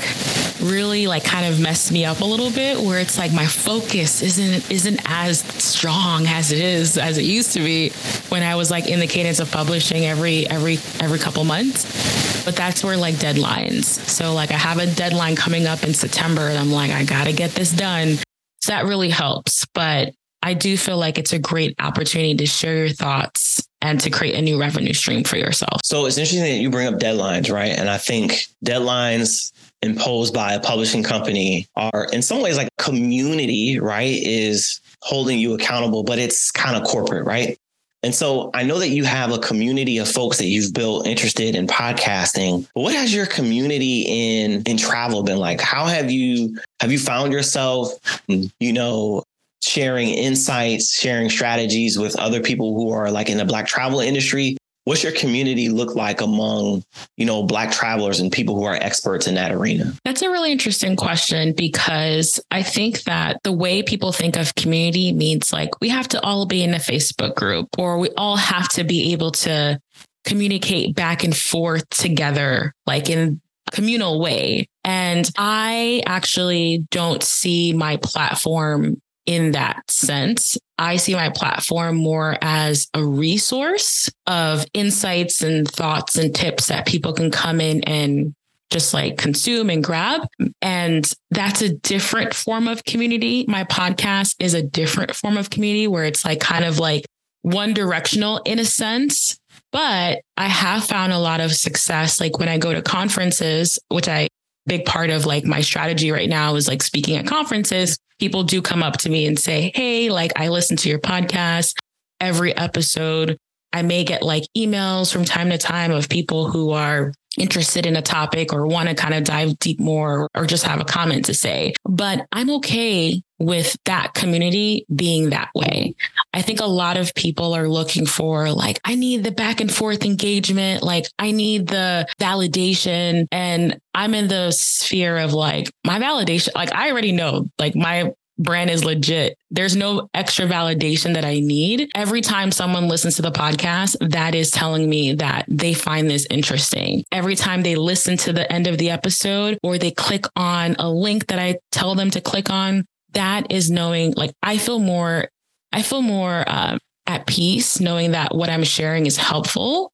really 0.61 1.07
like 1.07 1.23
kind 1.23 1.45
of 1.45 1.59
messed 1.59 1.91
me 1.91 2.05
up 2.05 2.21
a 2.21 2.25
little 2.25 2.51
bit 2.51 2.79
where 2.79 2.99
it's 2.99 3.17
like 3.17 3.33
my 3.33 3.45
focus 3.45 4.21
isn't 4.21 4.69
isn't 4.71 4.99
as 5.05 5.39
strong 5.61 6.27
as 6.27 6.51
it 6.51 6.59
is 6.59 6.97
as 6.97 7.17
it 7.17 7.23
used 7.23 7.53
to 7.53 7.59
be 7.59 7.89
when 8.29 8.43
I 8.43 8.55
was 8.55 8.71
like 8.71 8.87
in 8.87 8.99
the 8.99 9.07
cadence 9.07 9.39
of 9.39 9.51
publishing 9.51 10.05
every 10.05 10.47
every 10.47 10.75
every 10.99 11.19
couple 11.19 11.43
months. 11.43 12.43
But 12.45 12.55
that's 12.55 12.83
where 12.83 12.97
like 12.97 13.15
deadlines. 13.15 13.85
So 13.85 14.33
like 14.33 14.51
I 14.51 14.57
have 14.57 14.79
a 14.79 14.87
deadline 14.93 15.35
coming 15.35 15.67
up 15.67 15.83
in 15.83 15.93
September 15.93 16.41
and 16.41 16.57
I'm 16.57 16.71
like 16.71 16.91
I 16.91 17.03
got 17.03 17.25
to 17.25 17.33
get 17.33 17.51
this 17.51 17.71
done. 17.71 18.17
So 18.61 18.71
that 18.71 18.85
really 18.85 19.09
helps, 19.09 19.65
but 19.73 20.13
I 20.43 20.53
do 20.53 20.75
feel 20.77 20.97
like 20.97 21.17
it's 21.17 21.33
a 21.33 21.39
great 21.39 21.75
opportunity 21.79 22.35
to 22.35 22.45
share 22.45 22.77
your 22.77 22.89
thoughts 22.89 23.67
and 23.81 23.99
to 24.01 24.09
create 24.09 24.35
a 24.35 24.41
new 24.41 24.59
revenue 24.59 24.93
stream 24.93 25.23
for 25.23 25.37
yourself. 25.37 25.81
So 25.83 26.05
it's 26.05 26.17
interesting 26.17 26.41
that 26.41 26.61
you 26.61 26.69
bring 26.69 26.87
up 26.87 26.99
deadlines, 26.99 27.51
right? 27.51 27.77
And 27.77 27.89
I 27.89 27.97
think 27.97 28.45
deadlines 28.65 29.51
imposed 29.81 30.33
by 30.33 30.53
a 30.53 30.59
publishing 30.59 31.03
company 31.03 31.67
are 31.75 32.07
in 32.13 32.21
some 32.21 32.41
ways 32.41 32.57
like 32.57 32.69
community, 32.77 33.79
right? 33.79 34.21
Is 34.23 34.79
holding 35.01 35.39
you 35.39 35.53
accountable, 35.53 36.03
but 36.03 36.19
it's 36.19 36.51
kind 36.51 36.75
of 36.75 36.83
corporate, 36.83 37.25
right? 37.25 37.57
And 38.03 38.15
so 38.15 38.49
I 38.53 38.63
know 38.63 38.79
that 38.79 38.89
you 38.89 39.03
have 39.03 39.31
a 39.31 39.37
community 39.37 39.99
of 39.99 40.09
folks 40.09 40.37
that 40.37 40.47
you've 40.47 40.73
built 40.73 41.05
interested 41.05 41.55
in 41.55 41.67
podcasting. 41.67 42.67
What 42.73 42.95
has 42.95 43.13
your 43.13 43.27
community 43.27 44.01
in 44.07 44.63
in 44.63 44.77
travel 44.77 45.21
been 45.23 45.37
like? 45.37 45.61
How 45.61 45.85
have 45.85 46.09
you 46.09 46.57
have 46.79 46.91
you 46.91 46.97
found 46.97 47.31
yourself, 47.31 47.91
you 48.27 48.73
know, 48.73 49.23
sharing 49.61 50.09
insights, 50.09 50.91
sharing 50.91 51.29
strategies 51.29 51.99
with 51.99 52.15
other 52.15 52.41
people 52.41 52.73
who 52.73 52.91
are 52.91 53.11
like 53.11 53.29
in 53.29 53.37
the 53.37 53.45
black 53.45 53.67
travel 53.67 53.99
industry? 53.99 54.57
What's 54.85 55.03
your 55.03 55.11
community 55.11 55.69
look 55.69 55.95
like 55.95 56.21
among, 56.21 56.83
you 57.15 57.25
know, 57.25 57.43
black 57.43 57.71
travelers 57.71 58.19
and 58.19 58.31
people 58.31 58.55
who 58.55 58.63
are 58.63 58.75
experts 58.75 59.27
in 59.27 59.35
that 59.35 59.51
arena? 59.51 59.93
That's 60.03 60.23
a 60.23 60.29
really 60.29 60.51
interesting 60.51 60.95
question 60.95 61.53
because 61.53 62.39
I 62.49 62.63
think 62.63 63.03
that 63.03 63.37
the 63.43 63.51
way 63.51 63.83
people 63.83 64.11
think 64.11 64.37
of 64.37 64.55
community 64.55 65.13
means 65.13 65.53
like 65.53 65.79
we 65.81 65.89
have 65.89 66.07
to 66.09 66.21
all 66.21 66.47
be 66.47 66.63
in 66.63 66.73
a 66.73 66.77
Facebook 66.77 67.35
group 67.35 67.67
or 67.77 67.99
we 67.99 68.09
all 68.17 68.37
have 68.37 68.69
to 68.69 68.83
be 68.83 69.13
able 69.13 69.31
to 69.31 69.79
communicate 70.25 70.95
back 70.95 71.23
and 71.23 71.35
forth 71.35 71.87
together, 71.89 72.73
like 72.87 73.09
in 73.09 73.39
communal 73.71 74.19
way. 74.19 74.67
And 74.83 75.29
I 75.37 76.01
actually 76.07 76.85
don't 76.89 77.23
see 77.23 77.73
my 77.73 77.97
platform 77.97 79.01
in 79.25 79.51
that 79.51 79.89
sense. 79.89 80.57
I 80.77 80.97
see 80.97 81.13
my 81.13 81.29
platform 81.29 81.97
more 81.97 82.37
as 82.41 82.87
a 82.93 83.03
resource 83.03 84.09
of 84.25 84.65
insights 84.73 85.41
and 85.43 85.67
thoughts 85.67 86.17
and 86.17 86.33
tips 86.33 86.67
that 86.67 86.87
people 86.87 87.13
can 87.13 87.31
come 87.31 87.61
in 87.61 87.83
and 87.83 88.33
just 88.71 88.93
like 88.93 89.17
consume 89.17 89.69
and 89.69 89.83
grab. 89.83 90.27
And 90.61 91.11
that's 91.29 91.61
a 91.61 91.73
different 91.73 92.33
form 92.33 92.67
of 92.67 92.83
community. 92.85 93.45
My 93.47 93.65
podcast 93.65 94.35
is 94.39 94.53
a 94.53 94.63
different 94.63 95.15
form 95.15 95.37
of 95.37 95.49
community 95.49 95.87
where 95.87 96.05
it's 96.05 96.25
like 96.25 96.39
kind 96.39 96.65
of 96.65 96.79
like 96.79 97.05
one 97.43 97.73
directional 97.73 98.41
in 98.45 98.59
a 98.59 98.65
sense. 98.65 99.37
But 99.71 100.21
I 100.37 100.47
have 100.47 100.83
found 100.83 101.13
a 101.13 101.19
lot 101.19 101.41
of 101.41 101.53
success. 101.53 102.19
Like 102.19 102.39
when 102.39 102.49
I 102.49 102.57
go 102.57 102.73
to 102.73 102.81
conferences, 102.81 103.77
which 103.89 104.07
I 104.07 104.29
big 104.71 104.85
part 104.85 105.09
of 105.09 105.25
like 105.25 105.43
my 105.43 105.59
strategy 105.59 106.11
right 106.11 106.29
now 106.29 106.55
is 106.55 106.65
like 106.65 106.81
speaking 106.81 107.17
at 107.17 107.27
conferences. 107.27 107.97
People 108.19 108.43
do 108.43 108.61
come 108.61 108.81
up 108.81 108.95
to 108.99 109.09
me 109.09 109.27
and 109.27 109.37
say, 109.37 109.69
Hey, 109.75 110.09
like 110.09 110.31
I 110.37 110.47
listen 110.47 110.77
to 110.77 110.87
your 110.87 110.97
podcast 110.97 111.75
every 112.21 112.55
episode. 112.55 113.37
I 113.73 113.81
may 113.81 114.05
get 114.05 114.23
like 114.23 114.43
emails 114.57 115.11
from 115.11 115.25
time 115.25 115.49
to 115.49 115.57
time 115.57 115.91
of 115.91 116.07
people 116.07 116.49
who 116.49 116.71
are 116.71 117.11
interested 117.37 117.85
in 117.85 117.97
a 117.97 118.01
topic 118.01 118.53
or 118.53 118.65
want 118.65 118.87
to 118.87 118.95
kind 118.95 119.13
of 119.13 119.25
dive 119.25 119.59
deep 119.59 119.77
more 119.77 120.29
or 120.35 120.45
just 120.45 120.63
have 120.63 120.79
a 120.79 120.85
comment 120.85 121.25
to 121.25 121.33
say. 121.33 121.73
But 121.83 122.25
I'm 122.31 122.49
okay 122.51 123.21
with 123.41 123.75
that 123.85 124.13
community 124.13 124.85
being 124.93 125.31
that 125.31 125.49
way. 125.55 125.95
I 126.33 126.41
think 126.41 126.61
a 126.61 126.65
lot 126.65 126.97
of 126.97 127.13
people 127.15 127.53
are 127.53 127.67
looking 127.67 128.05
for 128.05 128.51
like, 128.51 128.79
I 128.85 128.95
need 128.95 129.23
the 129.23 129.31
back 129.31 129.59
and 129.59 129.73
forth 129.73 130.05
engagement. 130.05 130.83
Like 130.83 131.07
I 131.17 131.31
need 131.31 131.67
the 131.67 132.07
validation. 132.19 133.27
And 133.31 133.79
I'm 133.93 134.13
in 134.13 134.27
the 134.27 134.51
sphere 134.51 135.17
of 135.17 135.33
like 135.33 135.71
my 135.85 135.99
validation. 135.99 136.49
Like 136.55 136.73
I 136.73 136.91
already 136.91 137.11
know 137.11 137.49
like 137.59 137.75
my 137.75 138.13
brand 138.41 138.69
is 138.69 138.83
legit. 138.83 139.37
There's 139.49 139.75
no 139.75 140.09
extra 140.13 140.45
validation 140.45 141.13
that 141.13 141.25
I 141.25 141.39
need. 141.39 141.89
Every 141.95 142.21
time 142.21 142.51
someone 142.51 142.87
listens 142.87 143.15
to 143.17 143.21
the 143.21 143.31
podcast, 143.31 143.95
that 144.11 144.35
is 144.35 144.51
telling 144.51 144.89
me 144.89 145.13
that 145.15 145.45
they 145.47 145.73
find 145.73 146.09
this 146.09 146.25
interesting. 146.29 147.03
Every 147.11 147.35
time 147.35 147.61
they 147.61 147.75
listen 147.75 148.17
to 148.17 148.33
the 148.33 148.51
end 148.51 148.67
of 148.67 148.77
the 148.77 148.89
episode 148.89 149.59
or 149.63 149.77
they 149.77 149.91
click 149.91 150.25
on 150.35 150.75
a 150.79 150.89
link 150.89 151.27
that 151.27 151.39
I 151.39 151.57
tell 151.71 151.95
them 151.95 152.09
to 152.11 152.21
click 152.21 152.49
on, 152.49 152.85
that 153.13 153.51
is 153.51 153.69
knowing 153.69 154.13
like 154.15 154.31
I 154.41 154.57
feel 154.57 154.79
more, 154.79 155.29
I 155.71 155.81
feel 155.81 156.01
more, 156.01 156.43
uh, 156.47 156.77
at 157.07 157.25
peace 157.25 157.79
knowing 157.79 158.11
that 158.11 158.33
what 158.33 158.49
I'm 158.49 158.63
sharing 158.63 159.05
is 159.05 159.17
helpful 159.17 159.91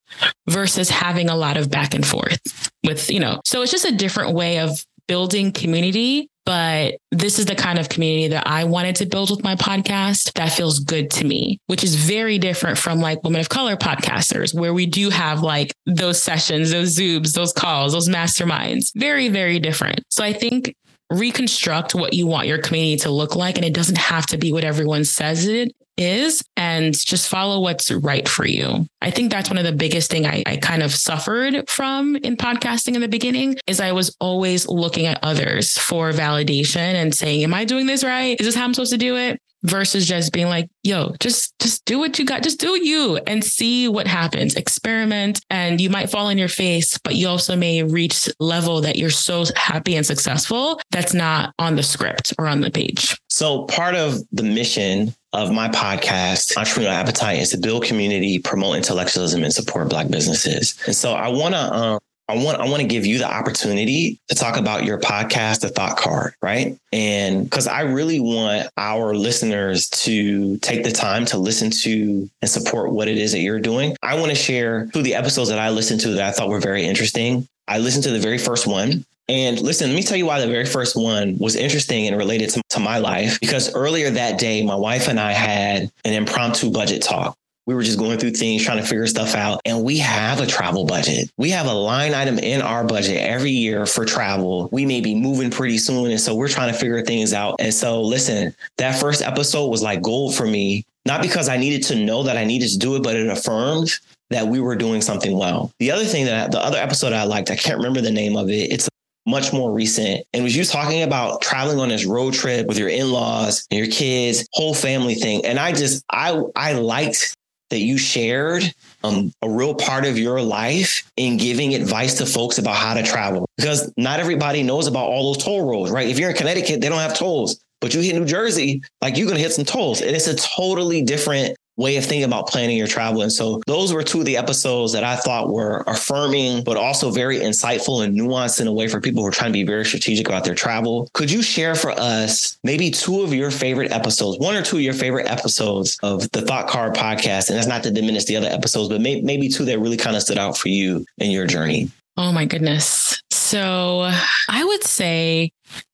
versus 0.47 0.89
having 0.89 1.29
a 1.29 1.35
lot 1.35 1.57
of 1.57 1.71
back 1.71 1.93
and 1.93 2.05
forth 2.05 2.69
with, 2.83 3.09
you 3.09 3.19
know, 3.19 3.41
so 3.45 3.61
it's 3.61 3.71
just 3.71 3.85
a 3.85 3.95
different 3.95 4.35
way 4.35 4.59
of 4.59 4.85
building 5.07 5.51
community 5.51 6.29
but 6.47 6.95
this 7.11 7.39
is 7.39 7.45
the 7.45 7.55
kind 7.55 7.77
of 7.77 7.89
community 7.89 8.29
that 8.29 8.47
I 8.47 8.63
wanted 8.63 8.95
to 8.97 9.05
build 9.05 9.31
with 9.31 9.43
my 9.43 9.55
podcast 9.57 10.31
that 10.35 10.53
feels 10.53 10.79
good 10.79 11.11
to 11.11 11.25
me, 11.25 11.59
which 11.67 11.83
is 11.83 11.95
very 11.95 12.39
different 12.39 12.77
from 12.77 13.01
like 13.01 13.21
women 13.21 13.41
of 13.41 13.49
color 13.49 13.75
podcasters, 13.75 14.57
where 14.57 14.73
we 14.73 14.85
do 14.85 15.09
have 15.09 15.41
like 15.41 15.73
those 15.85 16.23
sessions, 16.23 16.71
those 16.71 16.95
Zooms, 16.95 17.33
those 17.33 17.51
calls, 17.51 17.91
those 17.91 18.07
masterminds. 18.07 18.93
Very, 18.95 19.27
very 19.27 19.59
different. 19.59 19.99
So 20.09 20.23
I 20.23 20.31
think 20.31 20.73
reconstruct 21.11 21.95
what 21.95 22.13
you 22.13 22.27
want 22.27 22.47
your 22.47 22.59
community 22.59 22.97
to 22.97 23.09
look 23.09 23.35
like. 23.35 23.57
And 23.57 23.65
it 23.65 23.73
doesn't 23.73 23.97
have 23.97 24.25
to 24.27 24.37
be 24.37 24.51
what 24.51 24.63
everyone 24.63 25.05
says 25.05 25.47
it 25.47 25.73
is 25.97 26.43
and 26.55 26.93
just 26.93 27.27
follow 27.27 27.59
what's 27.59 27.91
right 27.91 28.27
for 28.27 28.45
you. 28.45 28.85
I 29.01 29.09
think 29.09 29.31
that's 29.31 29.49
one 29.49 29.57
of 29.57 29.63
the 29.63 29.71
biggest 29.71 30.11
thing 30.11 30.25
I, 30.25 30.43
I 30.45 30.57
kind 30.57 30.83
of 30.83 30.93
suffered 30.93 31.67
from 31.69 32.15
in 32.17 32.37
podcasting 32.37 32.93
in 32.95 33.01
the 33.01 33.07
beginning 33.07 33.57
is 33.65 33.79
I 33.79 33.91
was 33.91 34.15
always 34.19 34.67
looking 34.67 35.07
at 35.07 35.19
others 35.23 35.77
for 35.77 36.11
validation 36.11 36.77
and 36.77 37.13
saying, 37.15 37.43
am 37.43 37.53
I 37.53 37.65
doing 37.65 37.87
this 37.87 38.03
right? 38.03 38.39
Is 38.39 38.45
this 38.45 38.55
how 38.55 38.63
I'm 38.63 38.73
supposed 38.73 38.91
to 38.91 38.97
do 38.97 39.17
it? 39.17 39.39
Versus 39.63 40.07
just 40.07 40.31
being 40.33 40.47
like, 40.47 40.69
yo, 40.83 41.13
just 41.19 41.57
just 41.59 41.85
do 41.85 41.99
what 41.99 42.17
you 42.19 42.25
got, 42.25 42.43
just 42.43 42.59
do 42.59 42.81
you 42.83 43.17
and 43.27 43.43
see 43.43 43.87
what 43.87 44.07
happens. 44.07 44.55
Experiment 44.55 45.41
and 45.49 45.81
you 45.81 45.89
might 45.89 46.09
fall 46.09 46.27
on 46.27 46.37
your 46.37 46.47
face, 46.47 46.97
but 46.99 47.15
you 47.15 47.27
also 47.27 47.55
may 47.55 47.83
reach 47.83 48.29
level 48.39 48.81
that 48.81 48.97
you're 48.97 49.09
so 49.09 49.45
happy 49.55 49.95
and 49.95 50.05
successful 50.05 50.79
that's 50.91 51.13
not 51.13 51.53
on 51.59 51.75
the 51.75 51.83
script 51.83 52.33
or 52.37 52.47
on 52.47 52.61
the 52.61 52.71
page. 52.71 53.17
So 53.29 53.65
part 53.65 53.95
of 53.95 54.19
the 54.31 54.43
mission 54.43 55.13
of 55.33 55.51
my 55.51 55.69
podcast, 55.69 56.55
Entrepreneurial 56.55 56.87
Appetite, 56.87 57.39
is 57.39 57.49
to 57.51 57.57
build 57.57 57.83
community, 57.83 58.39
promote 58.39 58.77
intellectualism, 58.77 59.43
and 59.43 59.53
support 59.53 59.89
Black 59.89 60.07
businesses. 60.09 60.75
And 60.85 60.95
so 60.95 61.13
I 61.13 61.27
want 61.27 61.53
to 61.53 61.73
um, 61.73 61.99
I 62.29 62.35
want 62.35 62.59
I 62.59 62.67
want 62.67 62.81
to 62.81 62.87
give 62.87 63.05
you 63.05 63.19
the 63.19 63.31
opportunity 63.31 64.19
to 64.27 64.35
talk 64.35 64.57
about 64.57 64.83
your 64.83 64.99
podcast, 64.99 65.61
the 65.61 65.69
Thought 65.69 65.97
Card, 65.97 66.33
right? 66.41 66.77
And 66.91 67.45
because 67.45 67.67
I 67.67 67.81
really 67.81 68.19
want 68.19 68.69
our 68.75 69.15
listeners 69.15 69.87
to 69.89 70.57
take 70.57 70.83
the 70.83 70.91
time 70.91 71.25
to 71.27 71.37
listen 71.37 71.71
to 71.71 72.29
and 72.41 72.49
support 72.49 72.91
what 72.91 73.07
it 73.07 73.17
is 73.17 73.31
that 73.31 73.39
you're 73.39 73.59
doing. 73.59 73.95
I 74.03 74.19
want 74.19 74.29
to 74.29 74.35
share 74.35 74.89
of 74.93 75.03
the 75.03 75.15
episodes 75.15 75.49
that 75.49 75.59
I 75.59 75.69
listened 75.69 76.01
to 76.01 76.09
that 76.11 76.27
I 76.27 76.31
thought 76.31 76.49
were 76.49 76.59
very 76.59 76.83
interesting. 76.83 77.47
I 77.67 77.77
listened 77.79 78.03
to 78.05 78.11
the 78.11 78.19
very 78.19 78.37
first 78.37 78.67
one. 78.67 79.05
And 79.29 79.59
listen, 79.59 79.89
let 79.89 79.95
me 79.95 80.03
tell 80.03 80.17
you 80.17 80.25
why 80.25 80.39
the 80.39 80.47
very 80.47 80.65
first 80.65 80.95
one 80.95 81.37
was 81.37 81.57
interesting 81.57 82.07
and 82.07 82.17
related 82.17 82.49
to, 82.51 82.61
to 82.69 82.79
my 82.79 82.97
life. 82.99 83.39
Because 83.41 83.73
earlier 83.75 84.09
that 84.09 84.39
day, 84.39 84.63
my 84.63 84.75
wife 84.75 85.09
and 85.09 85.19
I 85.19 85.33
had 85.33 85.91
an 86.05 86.13
impromptu 86.13 86.71
budget 86.71 87.01
talk 87.01 87.37
we 87.67 87.75
were 87.75 87.83
just 87.83 87.99
going 87.99 88.17
through 88.17 88.31
things, 88.31 88.63
trying 88.63 88.81
to 88.81 88.87
figure 88.87 89.05
stuff 89.05 89.35
out. 89.35 89.59
And 89.65 89.83
we 89.83 89.97
have 89.97 90.39
a 90.39 90.47
travel 90.47 90.85
budget. 90.85 91.29
We 91.37 91.49
have 91.51 91.67
a 91.67 91.73
line 91.73 92.13
item 92.13 92.39
in 92.39 92.61
our 92.61 92.85
budget 92.85 93.17
every 93.17 93.51
year 93.51 93.85
for 93.85 94.05
travel. 94.05 94.69
We 94.71 94.85
may 94.85 95.01
be 95.01 95.13
moving 95.13 95.51
pretty 95.51 95.77
soon. 95.77 96.09
And 96.09 96.19
so 96.19 96.33
we're 96.33 96.47
trying 96.47 96.71
to 96.71 96.79
figure 96.79 97.01
things 97.03 97.33
out. 97.33 97.57
And 97.59 97.73
so, 97.73 98.01
listen, 98.01 98.55
that 98.77 98.99
first 98.99 99.21
episode 99.21 99.67
was 99.67 99.83
like 99.83 100.01
gold 100.01 100.33
for 100.33 100.47
me, 100.47 100.85
not 101.05 101.21
because 101.21 101.49
I 101.49 101.57
needed 101.57 101.83
to 101.87 101.95
know 101.95 102.23
that 102.23 102.37
I 102.37 102.45
needed 102.45 102.69
to 102.69 102.77
do 102.77 102.95
it, 102.95 103.03
but 103.03 103.17
it 103.17 103.27
affirmed 103.27 103.91
that 104.29 104.47
we 104.47 104.61
were 104.61 104.75
doing 104.75 105.01
something 105.01 105.37
well. 105.37 105.71
The 105.79 105.91
other 105.91 106.05
thing 106.05 106.25
that 106.25 106.45
I, 106.45 106.47
the 106.47 106.59
other 106.59 106.77
episode 106.77 107.11
I 107.11 107.23
liked, 107.25 107.51
I 107.51 107.57
can't 107.57 107.77
remember 107.77 107.99
the 107.99 108.11
name 108.11 108.37
of 108.37 108.49
it. 108.49 108.71
It's 108.71 108.89
much 109.25 109.51
more 109.51 109.73
recent 109.73 110.25
and 110.33 110.41
was 110.41 110.55
you 110.55 110.63
talking 110.63 111.03
about 111.03 111.41
traveling 111.41 111.79
on 111.79 111.89
this 111.89 112.05
road 112.05 112.33
trip 112.33 112.65
with 112.65 112.79
your 112.79 112.87
in-laws 112.87 113.67
and 113.69 113.77
your 113.77 113.89
kids 113.89 114.47
whole 114.53 114.73
family 114.73 115.15
thing 115.15 115.45
and 115.45 115.59
i 115.59 115.69
just 115.69 116.01
i 116.09 116.41
i 116.55 116.71
liked 116.71 117.35
that 117.69 117.79
you 117.79 117.97
shared 117.97 118.63
um, 119.03 119.31
a 119.41 119.49
real 119.49 119.75
part 119.75 120.05
of 120.05 120.17
your 120.17 120.41
life 120.41 121.09
in 121.17 121.37
giving 121.37 121.73
advice 121.75 122.15
to 122.15 122.25
folks 122.25 122.57
about 122.57 122.75
how 122.75 122.93
to 122.93 123.03
travel 123.03 123.49
because 123.57 123.91
not 123.97 124.19
everybody 124.19 124.63
knows 124.63 124.87
about 124.87 125.07
all 125.07 125.33
those 125.33 125.43
toll 125.43 125.69
roads, 125.69 125.91
right? 125.91 126.07
If 126.07 126.19
you're 126.19 126.29
in 126.29 126.35
Connecticut, 126.35 126.81
they 126.81 126.89
don't 126.89 126.99
have 126.99 127.17
tolls, 127.17 127.59
but 127.81 127.93
you 127.93 128.01
hit 128.01 128.15
New 128.15 128.25
Jersey, 128.25 128.81
like 129.01 129.17
you're 129.17 129.27
going 129.27 129.37
to 129.37 129.43
hit 129.43 129.53
some 129.53 129.65
tolls. 129.65 130.01
And 130.01 130.15
it's 130.15 130.27
a 130.27 130.35
totally 130.35 131.01
different 131.01 131.57
way 131.77 131.95
of 131.95 132.03
thinking 132.03 132.23
about 132.23 132.47
planning 132.47 132.75
your 132.75 132.87
travel. 132.87 133.21
And 133.21 133.31
so 133.31 133.61
those 133.67 133.93
were 133.93 134.03
two 134.03 134.19
of 134.19 134.25
the 134.25 134.35
episodes 134.35 134.93
that 134.93 135.03
I 135.03 135.15
thought 135.15 135.49
were 135.49 135.83
affirming, 135.87 136.63
but 136.63 136.75
also 136.75 137.11
very 137.11 137.39
insightful 137.39 138.03
and 138.03 138.17
nuanced 138.17 138.59
in 138.59 138.67
a 138.67 138.73
way 138.73 138.87
for 138.87 138.99
people 138.99 139.21
who 139.21 139.27
are 139.27 139.31
trying 139.31 139.51
to 139.51 139.53
be 139.53 139.63
very 139.63 139.85
strategic 139.85 140.27
about 140.27 140.43
their 140.43 140.55
travel. 140.55 141.09
Could 141.13 141.31
you 141.31 141.41
share 141.41 141.75
for 141.75 141.91
us 141.91 142.57
maybe 142.63 142.89
two 142.89 143.21
of 143.21 143.33
your 143.33 143.51
favorite 143.51 143.91
episodes, 143.91 144.39
one 144.39 144.55
or 144.55 144.63
two 144.63 144.77
of 144.77 144.81
your 144.81 144.93
favorite 144.93 145.27
episodes 145.27 145.97
of 146.01 146.29
the 146.31 146.41
Thought 146.41 146.67
Card 146.67 146.95
podcast? 146.95 147.49
And 147.49 147.57
that's 147.57 147.67
not 147.67 147.83
to 147.83 147.91
diminish 147.91 148.25
the 148.25 148.35
other 148.35 148.47
episodes, 148.47 148.89
but 148.89 148.99
may- 148.99 149.21
maybe 149.21 149.47
two 149.47 149.65
that 149.65 149.79
really 149.79 149.97
kind 149.97 150.15
of 150.15 150.23
stood 150.23 150.37
out 150.37 150.57
for 150.57 150.69
you 150.69 151.05
in 151.19 151.31
your 151.31 151.45
journey. 151.45 151.91
Oh 152.17 152.31
my 152.31 152.45
goodness. 152.45 153.21
So 153.29 154.09
I 154.49 154.63
would 154.63 154.83
say 154.83 155.51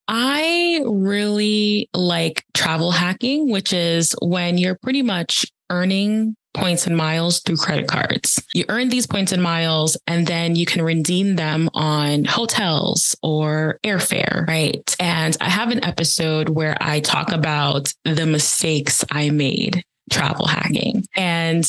I 0.08 0.82
really 0.86 1.90
like 1.94 2.46
travel 2.54 2.92
hacking, 2.92 3.52
which 3.52 3.74
is 3.74 4.16
when 4.22 4.58
you're 4.58 4.76
pretty 4.76 5.02
much 5.02 5.46
earning 5.70 6.36
points 6.54 6.86
and 6.86 6.96
miles 6.96 7.40
through 7.40 7.58
credit 7.58 7.88
cards. 7.88 8.42
You 8.54 8.66
earn 8.70 8.90
these 8.90 9.08
points 9.08 9.32
and 9.32 9.42
miles 9.42 9.98
and 10.06 10.28
then 10.28 10.56
you 10.56 10.66
can 10.66 10.84
redeem 10.84 11.36
them 11.36 11.70
on 11.74 12.26
hotels 12.26 13.16
or 13.24 13.80
airfare, 13.84 14.48
right? 14.48 14.96
And 15.00 15.36
I 15.42 15.50
have 15.50 15.72
an 15.72 15.84
episode 15.84 16.50
where 16.50 16.78
I 16.80 17.00
talk 17.00 17.32
about 17.32 17.92
the 18.06 18.26
mistakes 18.26 19.04
I 19.10 19.32
made 19.32 19.84
travel 20.12 20.46
hacking. 20.46 21.06
And 21.16 21.66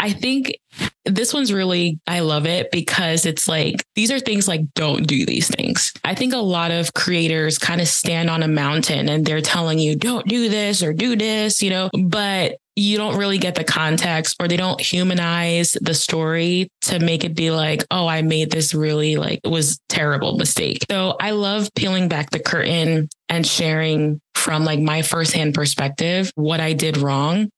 I 0.00 0.10
think 0.10 0.58
this 1.04 1.32
one's 1.32 1.52
really, 1.52 2.00
I 2.06 2.20
love 2.20 2.46
it 2.46 2.70
because 2.70 3.26
it's 3.26 3.46
like, 3.46 3.84
these 3.94 4.10
are 4.10 4.18
things 4.18 4.48
like, 4.48 4.62
don't 4.74 5.06
do 5.06 5.24
these 5.24 5.48
things. 5.48 5.92
I 6.04 6.14
think 6.14 6.32
a 6.32 6.38
lot 6.38 6.70
of 6.70 6.94
creators 6.94 7.58
kind 7.58 7.80
of 7.80 7.88
stand 7.88 8.30
on 8.30 8.42
a 8.42 8.48
mountain 8.48 9.08
and 9.08 9.24
they're 9.24 9.40
telling 9.40 9.78
you, 9.78 9.94
don't 9.94 10.26
do 10.26 10.48
this 10.48 10.82
or 10.82 10.92
do 10.92 11.16
this, 11.16 11.62
you 11.62 11.70
know, 11.70 11.90
but 12.02 12.56
you 12.76 12.98
don't 12.98 13.16
really 13.16 13.38
get 13.38 13.54
the 13.54 13.64
context 13.64 14.36
or 14.38 14.48
they 14.48 14.56
don't 14.56 14.80
humanize 14.80 15.76
the 15.80 15.94
story 15.94 16.68
to 16.82 16.98
make 16.98 17.24
it 17.24 17.34
be 17.34 17.50
like, 17.50 17.84
oh, 17.90 18.06
I 18.06 18.22
made 18.22 18.50
this 18.50 18.74
really 18.74 19.16
like 19.16 19.40
it 19.42 19.48
was 19.48 19.80
terrible 19.88 20.36
mistake. 20.36 20.84
So 20.90 21.16
I 21.18 21.30
love 21.30 21.70
peeling 21.74 22.08
back 22.08 22.30
the 22.30 22.38
curtain 22.38 23.08
and 23.28 23.46
sharing 23.46 24.20
from 24.34 24.64
like 24.64 24.78
my 24.78 25.02
firsthand 25.02 25.54
perspective 25.54 26.30
what 26.36 26.60
I 26.60 26.74
did 26.74 26.98
wrong 26.98 27.50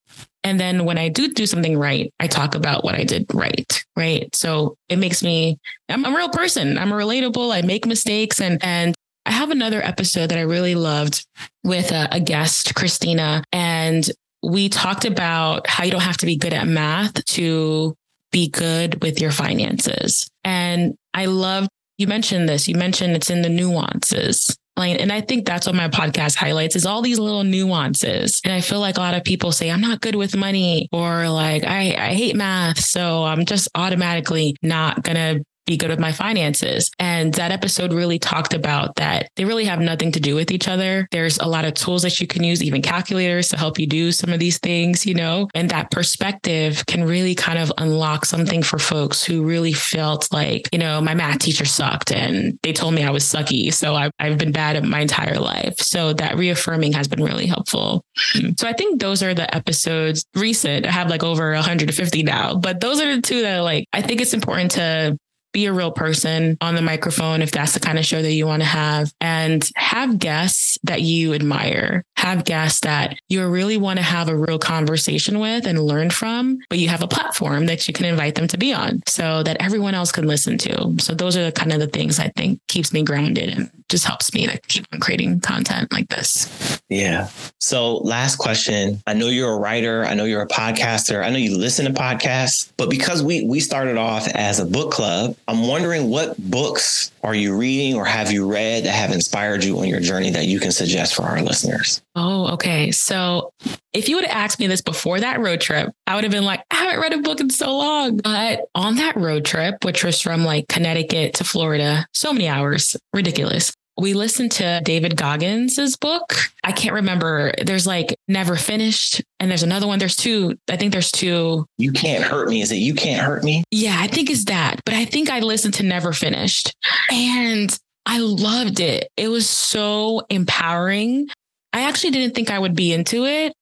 and 0.44 0.58
then 0.58 0.84
when 0.84 0.98
I 0.98 1.08
do 1.08 1.32
do 1.32 1.46
something 1.46 1.78
right, 1.78 2.12
I 2.20 2.26
talk 2.26 2.54
about 2.54 2.84
what 2.84 2.94
I 2.94 3.04
did 3.04 3.26
right. 3.34 3.84
Right. 3.96 4.34
So 4.34 4.76
it 4.88 4.96
makes 4.96 5.22
me, 5.22 5.58
I'm 5.88 6.04
a 6.04 6.16
real 6.16 6.28
person. 6.28 6.78
I'm 6.78 6.90
relatable. 6.90 7.52
I 7.52 7.62
make 7.62 7.86
mistakes. 7.86 8.40
And, 8.40 8.62
and 8.62 8.94
I 9.26 9.32
have 9.32 9.50
another 9.50 9.82
episode 9.82 10.28
that 10.28 10.38
I 10.38 10.42
really 10.42 10.74
loved 10.74 11.26
with 11.64 11.90
a, 11.90 12.08
a 12.12 12.20
guest, 12.20 12.74
Christina. 12.74 13.44
And 13.52 14.08
we 14.42 14.68
talked 14.68 15.04
about 15.04 15.66
how 15.66 15.84
you 15.84 15.90
don't 15.90 16.00
have 16.00 16.18
to 16.18 16.26
be 16.26 16.36
good 16.36 16.52
at 16.52 16.66
math 16.66 17.24
to 17.24 17.94
be 18.30 18.48
good 18.48 19.02
with 19.02 19.20
your 19.20 19.32
finances. 19.32 20.28
And 20.44 20.94
I 21.14 21.26
love 21.26 21.68
you 21.98 22.06
mentioned 22.06 22.48
this. 22.48 22.68
You 22.68 22.76
mentioned 22.76 23.16
it's 23.16 23.30
in 23.30 23.42
the 23.42 23.48
nuances. 23.48 24.56
And 24.76 25.10
I 25.10 25.20
think 25.20 25.44
that's 25.44 25.66
what 25.66 25.74
my 25.74 25.88
podcast 25.88 26.36
highlights 26.36 26.76
is 26.76 26.86
all 26.86 27.02
these 27.02 27.18
little 27.18 27.42
nuances. 27.42 28.40
And 28.44 28.52
I 28.52 28.60
feel 28.60 28.78
like 28.78 28.96
a 28.96 29.00
lot 29.00 29.14
of 29.14 29.24
people 29.24 29.50
say, 29.50 29.72
I'm 29.72 29.80
not 29.80 30.00
good 30.00 30.14
with 30.14 30.36
money 30.36 30.88
or 30.92 31.28
like, 31.28 31.64
I, 31.64 31.96
I 31.98 32.14
hate 32.14 32.36
math. 32.36 32.78
So 32.78 33.24
I'm 33.24 33.44
just 33.44 33.68
automatically 33.74 34.54
not 34.62 35.02
going 35.02 35.16
to 35.16 35.44
be 35.68 35.76
good 35.76 35.90
with 35.90 36.00
my 36.00 36.12
finances. 36.12 36.90
And 36.98 37.32
that 37.34 37.52
episode 37.52 37.92
really 37.92 38.18
talked 38.18 38.54
about 38.54 38.96
that 38.96 39.30
they 39.36 39.44
really 39.44 39.66
have 39.66 39.80
nothing 39.80 40.10
to 40.12 40.20
do 40.20 40.34
with 40.34 40.50
each 40.50 40.66
other. 40.66 41.06
There's 41.12 41.38
a 41.38 41.46
lot 41.46 41.66
of 41.66 41.74
tools 41.74 42.02
that 42.02 42.20
you 42.20 42.26
can 42.26 42.42
use, 42.42 42.62
even 42.62 42.80
calculators 42.80 43.48
to 43.48 43.58
help 43.58 43.78
you 43.78 43.86
do 43.86 44.10
some 44.10 44.32
of 44.32 44.40
these 44.40 44.58
things, 44.58 45.04
you 45.04 45.14
know, 45.14 45.48
and 45.54 45.68
that 45.70 45.90
perspective 45.90 46.84
can 46.86 47.04
really 47.04 47.34
kind 47.34 47.58
of 47.58 47.70
unlock 47.78 48.24
something 48.24 48.62
for 48.62 48.78
folks 48.78 49.22
who 49.22 49.44
really 49.44 49.74
felt 49.74 50.32
like, 50.32 50.68
you 50.72 50.78
know, 50.78 51.00
my 51.02 51.14
math 51.14 51.40
teacher 51.40 51.66
sucked 51.66 52.12
and 52.12 52.58
they 52.62 52.72
told 52.72 52.94
me 52.94 53.04
I 53.04 53.10
was 53.10 53.24
sucky. 53.24 53.72
So 53.72 53.94
I've, 53.94 54.12
I've 54.18 54.38
been 54.38 54.52
bad 54.52 54.76
at 54.76 54.84
my 54.84 55.00
entire 55.00 55.38
life. 55.38 55.78
So 55.78 56.14
that 56.14 56.38
reaffirming 56.38 56.94
has 56.94 57.08
been 57.08 57.22
really 57.22 57.46
helpful. 57.46 58.02
Mm-hmm. 58.34 58.52
So 58.58 58.66
I 58.66 58.72
think 58.72 59.00
those 59.00 59.22
are 59.22 59.34
the 59.34 59.54
episodes 59.54 60.24
recent. 60.34 60.86
I 60.86 60.90
have 60.90 61.10
like 61.10 61.22
over 61.22 61.52
150 61.52 62.22
now, 62.22 62.54
but 62.54 62.80
those 62.80 63.00
are 63.02 63.16
the 63.16 63.20
two 63.20 63.42
that 63.42 63.58
like, 63.58 63.84
I 63.92 64.00
think 64.00 64.22
it's 64.22 64.32
important 64.32 64.70
to 64.72 65.18
be 65.52 65.66
a 65.66 65.72
real 65.72 65.90
person 65.90 66.56
on 66.60 66.74
the 66.74 66.82
microphone 66.82 67.42
if 67.42 67.50
that's 67.50 67.74
the 67.74 67.80
kind 67.80 67.98
of 67.98 68.04
show 68.04 68.22
that 68.22 68.32
you 68.32 68.46
want 68.46 68.62
to 68.62 68.68
have. 68.68 69.12
And 69.20 69.68
have 69.76 70.18
guests 70.18 70.78
that 70.84 71.02
you 71.02 71.34
admire. 71.34 72.04
Have 72.16 72.44
guests 72.44 72.80
that 72.80 73.18
you 73.28 73.46
really 73.48 73.76
want 73.76 73.98
to 73.98 74.04
have 74.04 74.28
a 74.28 74.36
real 74.36 74.58
conversation 74.58 75.38
with 75.38 75.66
and 75.66 75.82
learn 75.82 76.10
from 76.10 76.58
but 76.68 76.78
you 76.78 76.88
have 76.88 77.02
a 77.02 77.08
platform 77.08 77.66
that 77.66 77.86
you 77.88 77.94
can 77.94 78.06
invite 78.06 78.34
them 78.34 78.48
to 78.48 78.58
be 78.58 78.72
on 78.72 79.02
so 79.06 79.42
that 79.42 79.56
everyone 79.60 79.94
else 79.94 80.12
can 80.12 80.26
listen 80.26 80.58
to. 80.58 80.96
So 80.98 81.14
those 81.14 81.36
are 81.36 81.44
the 81.44 81.52
kind 81.52 81.72
of 81.72 81.80
the 81.80 81.86
things 81.86 82.18
i 82.18 82.28
think 82.28 82.60
keeps 82.68 82.92
me 82.92 83.02
grounded 83.02 83.50
and 83.50 83.70
just 83.88 84.04
helps 84.04 84.34
me 84.34 84.46
to 84.46 84.58
keep 84.68 84.86
on 84.92 85.00
creating 85.00 85.40
content 85.40 85.90
like 85.92 86.08
this. 86.08 86.82
Yeah. 86.90 87.30
So 87.58 87.96
last 87.98 88.36
question. 88.36 89.02
I 89.06 89.14
know 89.14 89.28
you're 89.28 89.54
a 89.54 89.58
writer. 89.58 90.04
I 90.04 90.12
know 90.12 90.24
you're 90.24 90.42
a 90.42 90.48
podcaster. 90.48 91.24
I 91.24 91.30
know 91.30 91.38
you 91.38 91.56
listen 91.56 91.86
to 91.86 91.98
podcasts 91.98 92.70
but 92.76 92.90
because 92.90 93.22
we 93.22 93.44
we 93.44 93.60
started 93.60 93.96
off 93.96 94.28
as 94.28 94.60
a 94.60 94.66
book 94.66 94.92
club 94.92 95.36
I'm 95.48 95.66
wondering 95.66 96.10
what 96.10 96.36
books 96.50 97.10
are 97.24 97.34
you 97.34 97.56
reading 97.56 97.94
or 97.94 98.04
have 98.04 98.30
you 98.30 98.46
read 98.46 98.84
that 98.84 98.94
have 98.94 99.12
inspired 99.12 99.64
you 99.64 99.78
on 99.78 99.88
your 99.88 99.98
journey 99.98 100.28
that 100.30 100.44
you 100.44 100.60
can 100.60 100.72
suggest 100.72 101.14
for 101.14 101.22
our 101.22 101.40
listeners? 101.40 102.02
Oh, 102.14 102.48
okay. 102.52 102.90
So 102.90 103.54
if 103.94 104.10
you 104.10 104.16
would 104.16 104.26
have 104.26 104.36
asked 104.36 104.60
me 104.60 104.66
this 104.66 104.82
before 104.82 105.20
that 105.20 105.40
road 105.40 105.62
trip, 105.62 105.90
I 106.06 106.16
would 106.16 106.24
have 106.24 106.32
been 106.34 106.44
like, 106.44 106.62
I 106.70 106.74
haven't 106.74 107.00
read 107.00 107.14
a 107.14 107.22
book 107.22 107.40
in 107.40 107.48
so 107.48 107.74
long. 107.78 108.18
But 108.18 108.66
on 108.74 108.96
that 108.96 109.16
road 109.16 109.46
trip, 109.46 109.86
which 109.86 110.04
was 110.04 110.20
from 110.20 110.44
like 110.44 110.68
Connecticut 110.68 111.32
to 111.34 111.44
Florida, 111.44 112.06
so 112.12 112.34
many 112.34 112.46
hours, 112.46 112.94
ridiculous 113.14 113.72
we 113.98 114.14
listened 114.14 114.52
to 114.52 114.80
David 114.84 115.16
Goggins' 115.16 115.96
book. 115.96 116.34
I 116.62 116.70
can't 116.72 116.94
remember. 116.94 117.52
There's 117.64 117.86
like 117.86 118.16
Never 118.28 118.56
Finished, 118.56 119.22
and 119.40 119.50
there's 119.50 119.64
another 119.64 119.86
one. 119.86 119.98
There's 119.98 120.16
two. 120.16 120.56
I 120.68 120.76
think 120.76 120.92
there's 120.92 121.10
two. 121.10 121.66
You 121.78 121.92
Can't 121.92 122.22
Hurt 122.22 122.48
Me. 122.48 122.62
Is 122.62 122.70
it 122.70 122.76
You 122.76 122.94
Can't 122.94 123.26
Hurt 123.26 123.42
Me? 123.42 123.64
Yeah, 123.70 123.96
I 123.98 124.06
think 124.06 124.30
it's 124.30 124.44
that. 124.44 124.80
But 124.84 124.94
I 124.94 125.04
think 125.04 125.30
I 125.30 125.40
listened 125.40 125.74
to 125.74 125.82
Never 125.82 126.12
Finished 126.12 126.74
and 127.10 127.76
I 128.06 128.18
loved 128.18 128.80
it. 128.80 129.08
It 129.16 129.28
was 129.28 129.48
so 129.48 130.22
empowering. 130.30 131.28
I 131.72 131.82
actually 131.82 132.10
didn't 132.12 132.34
think 132.34 132.50
I 132.50 132.58
would 132.58 132.74
be 132.74 132.92
into 132.92 133.26
it 133.26 133.52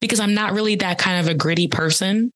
because 0.00 0.20
I'm 0.20 0.34
not 0.34 0.52
really 0.52 0.76
that 0.76 0.98
kind 0.98 1.20
of 1.20 1.28
a 1.28 1.36
gritty 1.36 1.68
person 1.68 2.30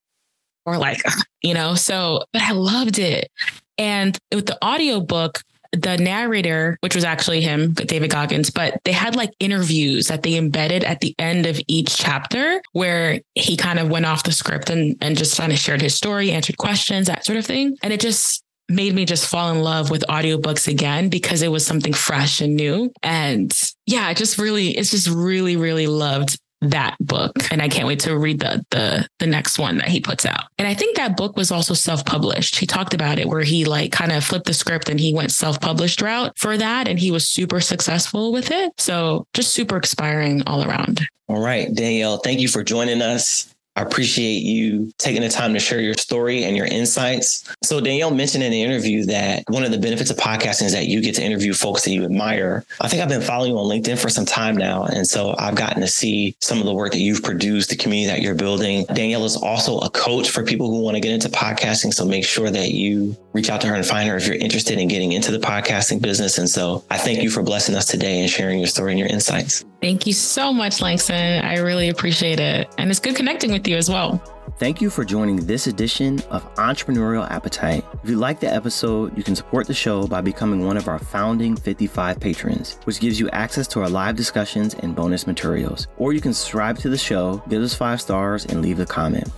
or 0.67 0.77
like, 0.77 1.03
you 1.43 1.55
know, 1.55 1.75
so, 1.75 2.25
but 2.33 2.43
I 2.43 2.53
loved 2.53 2.99
it. 2.99 3.31
And 3.79 4.19
with 4.35 4.47
the 4.47 4.63
audiobook, 4.65 5.43
the 5.73 5.97
narrator, 5.97 6.79
which 6.81 6.95
was 6.95 7.05
actually 7.05 7.41
him, 7.41 7.73
David 7.73 8.11
Goggins, 8.11 8.51
but 8.51 8.81
they 8.85 8.93
had 8.93 9.17
like 9.17 9.33
interviews 9.41 10.09
that 10.09 10.23
they 10.23 10.37
embedded 10.37 10.85
at 10.85 11.01
the 11.01 11.15
end 11.19 11.47
of 11.47 11.61
each 11.67 11.97
chapter 11.97 12.61
where 12.73 13.21
he 13.35 13.57
kind 13.57 13.79
of 13.79 13.91
went 13.91 14.07
off 14.07 14.25
the 14.25 14.33
script 14.33 14.71
and, 14.71 14.97
and 15.01 15.17
just 15.17 15.37
kind 15.37 15.53
of 15.53 15.59
shared 15.59 15.83
his 15.83 15.95
story, 15.95 16.31
answered 16.31 16.59
questions, 16.59 17.07
that 17.07 17.25
sort 17.25 17.39
of 17.39 17.47
thing. 17.47 17.77
And 17.83 17.93
it 17.93 18.01
just 18.01 18.43
made 18.69 18.95
me 18.95 19.05
just 19.05 19.29
fall 19.29 19.53
in 19.53 19.63
love 19.63 19.91
with 19.91 20.05
audiobooks 20.09 20.67
again 20.67 21.09
because 21.09 21.43
it 21.43 21.53
was 21.53 21.65
something 21.65 21.93
fresh 21.93 22.41
and 22.41 22.57
new. 22.57 22.93
And 23.03 23.57
yeah, 23.87 24.07
I 24.07 24.15
just 24.15 24.39
really, 24.39 24.77
it's 24.77 24.91
just 24.91 25.09
really, 25.09 25.57
really 25.57 25.87
loved 25.87 26.39
that 26.63 26.97
book 27.01 27.35
and 27.51 27.61
I 27.61 27.69
can't 27.69 27.87
wait 27.87 28.01
to 28.01 28.17
read 28.17 28.41
the 28.41 28.65
the 28.71 29.07
the 29.19 29.27
next 29.27 29.59
one 29.59 29.79
that 29.79 29.89
he 29.89 30.01
puts 30.01 30.25
out. 30.25 30.45
And 30.59 30.67
I 30.67 30.75
think 30.75 30.97
that 30.97 31.17
book 31.17 31.37
was 31.37 31.51
also 31.51 31.75
self-published. 31.75 32.59
He 32.59 32.67
talked 32.67 32.95
about 32.95 33.19
it 33.19 33.29
where 33.29 33.43
he 33.43 33.65
like 33.65 33.93
kind 33.93 34.13
of 34.13 34.25
flipped 34.25 34.47
the 34.47 34.55
script 34.55 34.89
and 34.89 34.99
he 34.99 35.13
went 35.13 35.33
self-published 35.33 36.01
route 36.01 36.39
for 36.39 36.57
that 36.57 36.89
and 36.89 36.99
he 36.99 37.11
was 37.11 37.27
super 37.29 37.61
successful 37.61 38.33
with 38.33 38.51
it. 38.51 38.73
So 38.79 39.27
just 39.35 39.53
super 39.53 39.77
inspiring 39.77 40.43
all 40.47 40.65
around. 40.65 41.07
All 41.29 41.43
right, 41.43 41.73
Danielle, 41.75 42.19
thank 42.19 42.41
you 42.41 42.49
for 42.49 42.63
joining 42.63 43.03
us. 43.03 43.53
I 43.77 43.83
appreciate 43.83 44.43
you 44.43 44.91
taking 44.99 45.23
the 45.23 45.29
time 45.29 45.53
to 45.53 45.61
share 45.61 45.81
your 45.81 45.95
story 45.95 46.45
and 46.45 46.57
your 46.57 46.67
insights. 46.67 47.45
So 47.63 47.81
Danielle 47.81 48.11
mentioned 48.11 48.43
in 48.43 48.51
the 48.51 48.63
interview 48.63 49.05
that 49.05 49.45
one 49.49 49.65
of 49.65 49.71
the 49.71 49.79
benefits 49.79 50.11
of 50.11 50.17
podcasting 50.17 50.65
is 50.65 50.73
that 50.73 50.87
you 50.87 51.03
get 51.03 51.15
to 51.17 51.23
interview 51.23 51.53
folks 51.53 51.85
that 51.85 51.91
you 51.91 52.05
admire. 52.05 52.65
I 52.81 52.89
think 52.89 53.03
I've 53.03 53.09
been 53.09 53.21
following 53.21 53.53
you 53.53 53.59
on 53.59 53.67
LinkedIn 53.67 53.99
for 53.99 54.09
some 54.09 54.25
time 54.25 54.57
now. 54.57 54.85
And 54.85 55.07
so 55.07 55.35
I've 55.39 55.55
gotten 55.55 55.83
to 55.83 55.89
see 55.89 56.37
some 56.41 56.59
of 56.59 56.65
the 56.65 56.73
work 56.73 56.93
that 56.93 57.01
you've 57.01 57.23
produced, 57.23 57.69
the 57.69 57.77
community 57.77 58.11
that 58.11 58.23
you're 58.23 58.35
building. 58.35 58.87
Danielle 58.95 59.25
is 59.27 59.37
also 59.37 59.79
a 59.81 59.91
coach 59.91 60.31
for 60.31 60.43
people 60.43 60.71
who 60.71 60.81
want 60.81 60.97
to 60.97 61.01
get 61.01 61.13
into 61.13 61.29
podcasting. 61.29 61.93
So 61.93 62.07
make 62.07 62.25
sure 62.25 62.49
that 62.49 62.71
you 62.71 63.15
reach 63.35 63.51
out 63.51 63.61
to 63.61 63.67
her 63.67 63.75
and 63.75 63.85
find 63.85 64.09
her 64.09 64.17
if 64.17 64.27
you're 64.27 64.37
interested 64.37 64.79
in 64.79 64.89
getting 64.89 65.13
into 65.13 65.31
the 65.31 65.39
podcasting 65.39 66.01
business. 66.01 66.39
And 66.39 66.49
so 66.49 66.83
I 66.91 66.97
thank 66.97 67.23
you 67.23 67.29
for 67.29 67.43
blessing 67.43 67.75
us 67.75 67.85
today 67.85 68.21
and 68.21 68.31
sharing 68.31 68.59
your 68.59 68.69
story 68.69 68.93
and 68.93 68.99
your 68.99 69.09
insights. 69.09 69.65
Thank 69.81 70.07
you 70.07 70.13
so 70.13 70.53
much, 70.53 70.81
Langston. 70.81 71.45
I 71.45 71.59
really 71.59 71.89
appreciate 71.89 72.41
it. 72.41 72.73
And 72.79 72.91
it's 72.91 73.01
good 73.01 73.15
connecting 73.15 73.53
with 73.53 73.69
you 73.69 73.77
as 73.77 73.91
well. 73.91 74.23
Thank 74.59 74.81
you 74.81 74.89
for 74.89 75.05
joining 75.05 75.45
this 75.45 75.67
edition 75.67 76.19
of 76.31 76.43
Entrepreneurial 76.55 77.31
Appetite. 77.31 77.85
If 78.03 78.09
you 78.09 78.17
like 78.17 78.41
the 78.41 78.51
episode, 78.51 79.17
you 79.17 79.23
can 79.23 79.37
support 79.37 79.67
the 79.67 79.75
show 79.75 80.07
by 80.07 80.23
becoming 80.23 80.65
one 80.65 80.79
of 80.79 80.89
our 80.89 80.99
founding 80.99 81.57
55 81.57 82.19
patrons, 82.19 82.79
which 82.85 83.01
gives 83.01 83.21
you 83.21 83.29
access 83.31 83.67
to 83.69 83.83
our 83.83 83.89
live 83.91 84.17
discussions 84.17 84.73
and 84.75 84.97
bonus 84.97 85.27
materials. 85.27 85.89
Or 85.99 86.15
you 86.15 86.23
can 86.23 86.33
subscribe 86.33 86.79
to 86.79 86.89
the 86.89 86.97
show, 86.97 87.43
give 87.49 87.63
us 87.63 87.75
five 87.75 88.01
stars, 88.01 88.47
and 88.47 88.63
leave 88.63 88.81
a 88.81 88.87
comment. 88.87 89.29